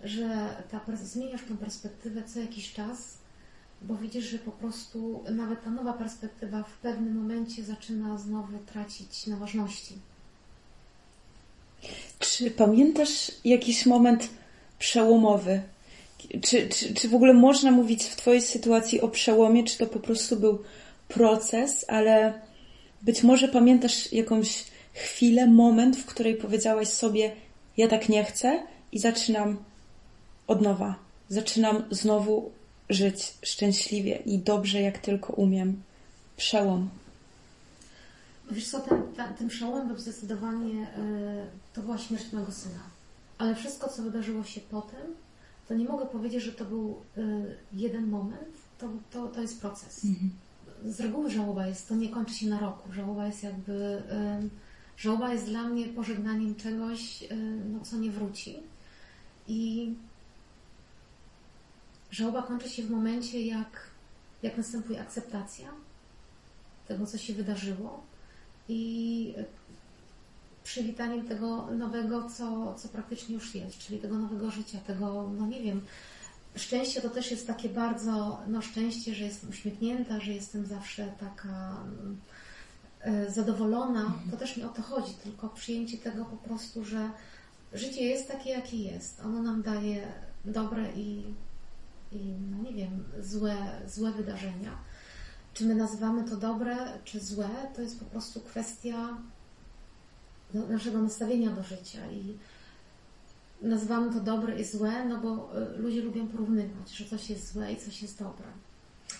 że 0.04 0.56
ta, 0.72 0.98
zmieniasz 1.04 1.42
tą 1.48 1.58
perspektywę 1.58 2.24
co 2.24 2.40
jakiś 2.40 2.74
czas, 2.74 3.18
bo 3.82 3.96
widzisz, 3.96 4.26
że 4.26 4.40
po 4.40 4.52
prostu 4.52 5.24
nawet 5.30 5.64
ta 5.64 5.70
nowa 5.70 5.94
perspektywa 5.94 6.64
w 6.64 6.78
pewnym 6.78 7.16
momencie 7.16 7.64
zaczyna 7.64 8.18
znowu 8.18 8.58
tracić 8.58 9.28
na 9.28 9.38
ważności. 9.38 9.96
Czy 12.20 12.52
pamiętasz 12.52 13.32
jakiś 13.46 13.86
moment 13.86 14.30
przełomowy? 14.80 15.62
Czy, 16.42 16.70
czy, 16.70 16.94
czy 16.94 17.10
w 17.10 17.16
ogóle 17.16 17.34
można 17.34 17.72
mówić 17.72 18.04
w 18.04 18.16
Twojej 18.16 18.42
sytuacji 18.42 19.02
o 19.02 19.08
przełomie, 19.08 19.64
czy 19.64 19.78
to 19.78 19.86
po 19.86 20.00
prostu 20.00 20.36
był 20.40 20.64
proces, 21.08 21.86
ale 21.88 22.34
Być 23.04 23.24
może 23.24 23.48
pamiętasz 23.48 24.14
jakąś 24.14 24.66
chwilę, 24.94 25.48
moment, 25.48 25.98
w 25.98 26.06
której 26.06 26.36
powiedziałaś 26.36 26.88
sobie: 26.88 27.36
Ja 27.78 27.88
tak 27.88 28.10
nie 28.10 28.24
chcę 28.24 28.64
i 28.92 29.00
zaczynam 29.00 29.58
od 30.48 30.62
nowa. 30.62 30.96
Zaczynam 31.30 31.84
znowu 31.92 32.52
żyć 32.90 33.34
szczęśliwie 33.42 34.16
i 34.16 34.40
dobrze, 34.40 34.82
jak 34.82 34.98
tylko 34.98 35.34
umiem. 35.34 35.82
Przełom. 36.38 36.90
Wiesz 38.52 38.68
co, 38.68 38.80
ten, 38.80 39.04
ten, 39.16 39.34
tym 39.34 39.48
przełomem 39.48 39.88
był 39.88 39.98
zdecydowanie 39.98 40.80
yy, 40.80 40.88
to 41.74 41.82
była 41.82 41.98
śmierć 41.98 42.32
mojego 42.34 42.52
syna. 42.52 42.80
Ale 43.38 43.56
wszystko, 43.56 43.90
co 43.90 44.04
wydarzyło 44.04 44.44
się 44.44 44.62
potem, 44.62 45.02
to 45.68 45.74
nie 45.74 45.86
mogę 45.86 46.06
powiedzieć, 46.06 46.44
że 46.44 46.52
to 46.52 46.66
był 46.66 47.02
yy, 47.18 47.58
jeden 47.74 48.08
moment, 48.08 48.58
to, 48.80 48.90
to, 49.12 49.28
to 49.28 49.42
jest 49.42 49.62
proces. 49.62 50.06
Mhm. 50.06 50.32
Z 50.86 51.00
reguły 51.00 51.32
żałoba 51.32 51.68
jest, 51.68 51.88
to 51.88 51.96
nie 51.96 52.10
kończy 52.10 52.34
się 52.34 52.48
na 52.48 52.60
roku. 52.60 52.94
Żałoba 52.94 53.26
jest 53.28 53.44
jakby, 53.44 54.04
żałoba 54.98 55.34
jest 55.34 55.46
dla 55.46 55.64
mnie 55.64 55.86
pożegnaniem 55.86 56.56
czegoś, 56.56 57.24
no, 57.74 57.80
co 57.80 57.98
nie 57.98 58.12
wróci. 58.12 58.60
I 59.48 59.94
żałoba 62.12 62.42
kończy 62.42 62.70
się 62.70 62.84
w 62.84 62.92
momencie, 62.92 63.42
jak, 63.42 63.88
jak 64.44 64.58
następuje 64.58 65.02
akceptacja 65.02 65.70
tego, 66.88 67.06
co 67.06 67.18
się 67.18 67.34
wydarzyło 67.34 68.04
i 68.70 69.34
przywitaniem 70.64 71.28
tego 71.28 71.68
nowego, 71.72 72.30
co, 72.30 72.76
co 72.78 72.88
praktycznie 72.90 73.36
już 73.36 73.56
jest, 73.56 73.78
czyli 73.78 74.00
tego 74.00 74.18
nowego 74.18 74.52
życia, 74.52 74.78
tego, 74.88 75.30
no 75.38 75.48
nie 75.48 75.62
wiem, 75.62 75.82
szczęście 76.56 77.02
to 77.02 77.10
też 77.10 77.32
jest 77.32 77.48
takie 77.48 77.70
bardzo, 77.70 78.42
no 78.48 78.62
szczęście, 78.62 79.16
że 79.16 79.24
jestem 79.24 79.50
uśmiechnięta, 79.50 80.20
że 80.20 80.32
jestem 80.32 80.66
zawsze 80.66 81.14
taka 81.20 81.50
e, 81.50 82.34
zadowolona, 83.30 84.02
mhm. 84.02 84.32
to 84.32 84.38
też 84.38 84.58
nie 84.58 84.66
o 84.66 84.70
to 84.70 84.82
chodzi, 84.82 85.14
tylko 85.14 85.50
przyjęcie 85.50 85.98
tego 85.98 86.26
po 86.26 86.38
prostu, 86.38 86.86
że 86.86 87.10
życie 87.74 88.04
jest 88.04 88.28
takie, 88.28 88.50
jakie 88.50 88.78
jest. 88.78 89.22
Ono 89.26 89.42
nam 89.42 89.62
daje 89.62 90.08
dobre 90.46 90.92
i, 90.96 91.24
i 92.12 92.18
no 92.52 92.64
nie 92.64 92.74
wiem, 92.74 93.04
złe, 93.22 93.56
złe 93.88 94.12
wydarzenia 94.12 94.78
czy 95.54 95.66
my 95.66 95.76
nazywamy 95.76 96.24
to 96.30 96.38
dobre, 96.38 96.78
czy 97.04 97.20
złe, 97.20 97.50
to 97.76 97.82
jest 97.82 98.00
po 98.00 98.06
prostu 98.06 98.40
kwestia 98.40 99.18
naszego 100.54 101.02
nastawienia 101.02 101.50
do 101.50 101.64
życia 101.64 102.12
i 102.12 102.38
nazywamy 103.62 104.14
to 104.14 104.20
dobre 104.20 104.60
i 104.60 104.66
złe, 104.66 105.06
no 105.06 105.18
bo 105.18 105.62
y, 105.62 105.78
ludzie 105.78 106.02
lubią 106.02 106.28
porównywać, 106.28 106.90
że 106.90 107.06
coś 107.06 107.30
jest 107.30 107.54
złe 107.54 107.74
i 107.74 107.78
coś 107.78 108.02
jest 108.02 108.20
dobre. 108.20 108.46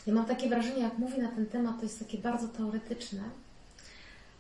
Ja 0.08 0.14
mam 0.14 0.26
takie 0.26 0.50
wrażenie, 0.50 0.84
jak 0.84 0.98
mówi 0.98 1.22
na 1.22 1.32
ten 1.32 1.46
temat, 1.46 1.78
to 1.78 1.84
jest 1.84 2.00
takie 2.00 2.18
bardzo 2.18 2.48
teoretyczne, 2.48 3.24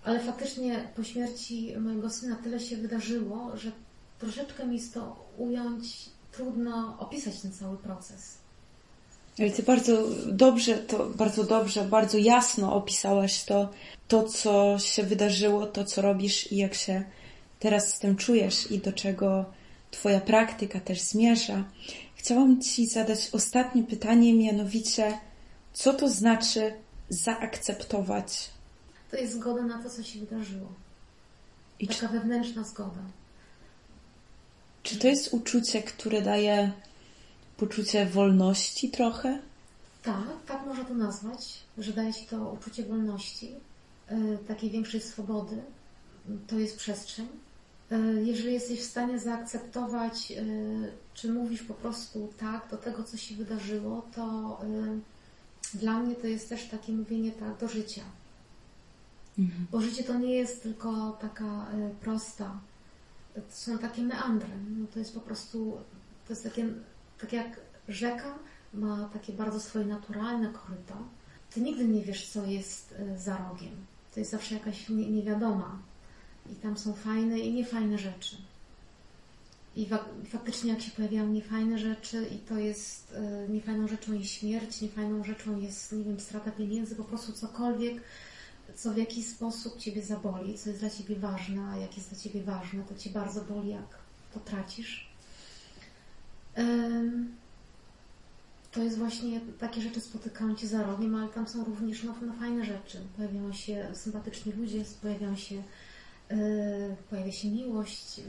ale 0.05 0.19
faktycznie 0.19 0.87
po 0.95 1.03
śmierci 1.03 1.73
mojego 1.79 2.09
syna 2.09 2.35
tyle 2.35 2.59
się 2.59 2.77
wydarzyło, 2.77 3.57
że 3.57 3.71
troszeczkę 4.19 4.67
mi 4.67 4.75
jest 4.75 4.93
to 4.93 5.25
ująć, 5.37 6.09
trudno 6.31 6.95
opisać 6.99 7.41
ten 7.41 7.51
cały 7.51 7.77
proces. 7.77 8.37
Ale 9.39 9.51
ty 9.51 9.63
bardzo 9.63 10.07
dobrze, 10.27 10.77
to 10.77 11.05
bardzo 11.05 11.43
dobrze, 11.43 11.83
bardzo 11.83 12.17
jasno 12.17 12.75
opisałaś 12.75 13.43
to, 13.43 13.69
to, 14.07 14.23
co 14.23 14.79
się 14.79 15.03
wydarzyło, 15.03 15.65
to, 15.65 15.83
co 15.83 16.01
robisz 16.01 16.51
i 16.51 16.57
jak 16.57 16.73
się 16.73 17.03
teraz 17.59 17.93
z 17.93 17.99
tym 17.99 18.15
czujesz 18.15 18.71
i 18.71 18.79
do 18.79 18.93
czego 18.93 19.45
Twoja 19.93 20.21
praktyka 20.21 20.79
też 20.79 21.01
zmierza. 21.01 21.63
Chciałam 22.15 22.61
Ci 22.61 22.87
zadać 22.87 23.29
ostatnie 23.31 23.83
pytanie, 23.83 24.33
mianowicie, 24.33 25.17
co 25.73 25.93
to 25.93 26.09
znaczy 26.09 26.73
zaakceptować? 27.09 28.49
To 29.13 29.19
jest 29.19 29.33
zgoda 29.33 29.63
na 29.63 29.83
to, 29.83 29.89
co 29.89 30.03
się 30.03 30.19
wydarzyło. 30.19 30.67
I 31.79 31.87
Taka 31.87 31.99
czy... 31.99 32.07
wewnętrzna 32.07 32.63
zgoda. 32.63 33.01
Czy 34.83 34.97
to 34.97 35.07
jest 35.07 35.33
uczucie, 35.33 35.83
które 35.83 36.21
daje 36.21 36.71
poczucie 37.57 38.05
wolności 38.05 38.89
trochę? 38.89 39.39
Tak, 40.03 40.23
tak 40.47 40.65
można 40.65 40.83
to 40.83 40.93
nazwać, 40.93 41.59
że 41.77 41.93
daje 41.93 42.13
Ci 42.13 42.25
to 42.25 42.51
uczucie 42.51 42.83
wolności, 42.83 43.51
yy, 44.11 44.37
takiej 44.47 44.69
większej 44.69 45.01
swobody. 45.01 45.61
To 46.47 46.59
jest 46.59 46.77
przestrzeń. 46.77 47.27
Yy, 47.91 48.23
jeżeli 48.25 48.53
jesteś 48.53 48.79
w 48.79 48.89
stanie 48.89 49.19
zaakceptować, 49.19 50.31
yy, 50.31 50.91
czy 51.13 51.31
mówisz 51.33 51.63
po 51.63 51.73
prostu 51.73 52.33
tak 52.39 52.67
do 52.71 52.77
tego, 52.77 53.03
co 53.03 53.17
się 53.17 53.35
wydarzyło, 53.35 54.05
to 54.15 54.57
dla 55.73 55.99
mnie 55.99 56.15
to 56.15 56.27
jest 56.27 56.49
też 56.49 56.67
takie 56.67 56.91
mówienie 56.91 57.31
tak 57.31 57.57
do 57.57 57.67
życia. 57.67 58.01
Mhm. 59.39 59.67
Bo 59.71 59.81
życie 59.81 60.03
to 60.03 60.19
nie 60.19 60.35
jest 60.35 60.63
tylko 60.63 61.11
taka 61.21 61.67
prosta, 62.01 62.59
to 63.33 63.41
są 63.49 63.77
takie 63.77 64.01
meandry. 64.01 64.49
No 64.77 64.87
to 64.93 64.99
jest 64.99 65.13
po 65.13 65.21
prostu, 65.21 65.77
to 66.27 66.33
jest 66.33 66.43
takie 66.43 66.67
tak 67.17 67.33
jak 67.33 67.59
rzeka 67.87 68.39
ma 68.73 69.09
takie 69.13 69.33
bardzo 69.33 69.59
swoje 69.59 69.85
naturalne 69.85 70.49
koryto, 70.49 70.93
ty 71.53 71.61
nigdy 71.61 71.87
nie 71.87 72.01
wiesz, 72.01 72.29
co 72.29 72.45
jest 72.45 72.95
e, 72.99 73.19
za 73.19 73.37
rogiem. 73.37 73.85
To 74.13 74.19
jest 74.19 74.31
zawsze 74.31 74.55
jakaś 74.55 74.89
niewiadoma. 74.89 75.79
I 76.51 76.55
tam 76.55 76.77
są 76.77 76.93
fajne 76.93 77.39
i 77.39 77.53
niefajne 77.53 77.97
rzeczy. 77.97 78.37
I 79.75 79.87
faktycznie 80.29 80.71
jak 80.71 80.81
się 80.81 80.91
pojawiają 80.91 81.27
niefajne 81.27 81.79
rzeczy 81.79 82.27
i 82.35 82.37
to 82.37 82.57
jest 82.57 83.13
e, 83.13 83.49
niefajną 83.49 83.87
rzeczą 83.87 84.13
jest 84.13 84.31
śmierć, 84.31 84.81
niefajną 84.81 85.23
rzeczą 85.23 85.59
jest, 85.59 85.91
nie 85.91 86.03
wiem, 86.03 86.19
strata 86.19 86.51
pieniędzy, 86.51 86.95
po 86.95 87.03
prostu 87.03 87.33
cokolwiek, 87.33 88.01
co 88.75 88.93
w 88.93 88.97
jakiś 88.97 89.27
sposób 89.27 89.77
Ciebie 89.77 90.03
zaboli, 90.03 90.57
co 90.57 90.69
jest 90.69 90.81
dla 90.81 90.89
Ciebie 90.89 91.15
ważne, 91.15 91.61
a 91.67 91.77
jak 91.77 91.97
jest 91.97 92.09
dla 92.09 92.19
Ciebie 92.19 92.43
ważne, 92.43 92.83
to 92.83 92.95
Cię 92.95 93.09
bardzo 93.09 93.41
boli, 93.41 93.69
jak 93.69 93.97
to 94.33 94.39
tracisz 94.39 95.13
to 98.73 98.83
jest 98.83 98.97
właśnie 98.97 99.41
takie 99.59 99.81
rzeczy 99.81 100.01
spotykają 100.01 100.55
Cię 100.55 100.67
za 100.67 100.83
rogiem, 100.83 101.15
ale 101.15 101.27
tam 101.27 101.47
są 101.47 101.63
również 101.63 102.03
no, 102.03 102.15
no 102.21 102.33
fajne 102.33 102.65
rzeczy. 102.65 102.97
Pojawiają 103.17 103.53
się 103.53 103.87
sympatyczni 103.93 104.53
ludzie, 104.53 104.83
pojawiają 105.01 105.35
się, 105.35 105.55
yy, 105.55 106.35
pojawia 107.09 107.31
się 107.31 107.47
miłość, 107.47 108.21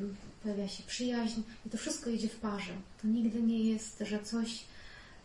pojawia 0.43 0.69
się 0.69 0.83
przyjaźń 0.83 1.41
i 1.67 1.71
to 1.71 1.79
wszystko 1.79 2.11
idzie 2.11 2.29
w 2.29 2.37
parze. 2.37 2.73
To 3.03 3.09
nigdy 3.09 3.43
nie 3.43 3.65
jest, 3.65 4.03
że 4.07 4.23
coś 4.23 4.65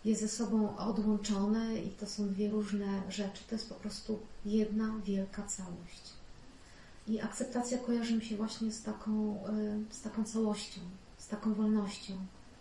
jest 0.05 0.21
ze 0.21 0.27
sobą 0.27 0.77
odłączone 0.77 1.75
i 1.75 1.89
to 1.89 2.05
są 2.05 2.29
dwie 2.29 2.49
różne 2.49 3.01
rzeczy. 3.09 3.43
To 3.49 3.55
jest 3.55 3.69
po 3.69 3.75
prostu 3.75 4.19
jedna 4.45 4.93
wielka 5.05 5.43
całość. 5.43 6.01
I 7.07 7.21
akceptacja 7.21 7.77
kojarzy 7.77 8.13
mi 8.13 8.25
się 8.25 8.37
właśnie 8.37 8.71
z 8.71 8.83
taką, 8.83 9.33
yy, 9.33 9.95
z 9.95 10.01
taką 10.01 10.23
całością, 10.23 10.81
z 11.17 11.27
taką 11.27 11.53
wolnością 11.53 12.13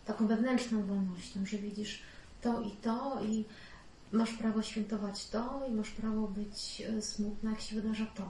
taką 0.08 0.26
wewnętrzną 0.26 0.82
wolnością, 0.82 1.46
że 1.46 1.58
widzisz 1.58 2.02
to 2.42 2.60
i 2.60 2.70
to 2.70 3.20
i 3.24 3.44
masz 4.12 4.32
prawo 4.32 4.62
świętować 4.62 5.26
to 5.26 5.60
i 5.70 5.72
masz 5.72 5.90
prawo 5.90 6.28
być 6.28 6.82
e, 6.98 7.02
smutna, 7.02 7.50
jak 7.50 7.60
się 7.60 7.80
wydarza 7.80 8.06
to. 8.06 8.22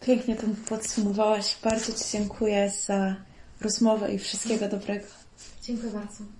Pięknie 0.00 0.36
to 0.36 0.46
podsumowałaś. 0.68 1.56
Bardzo 1.64 1.92
Ci 1.92 2.10
dziękuję 2.12 2.72
za 2.86 3.16
rozmowę 3.60 4.14
i 4.14 4.18
wszystkiego 4.18 4.68
dobrego. 4.68 5.06
Dziękuję 5.62 5.92
bardzo. 5.92 6.37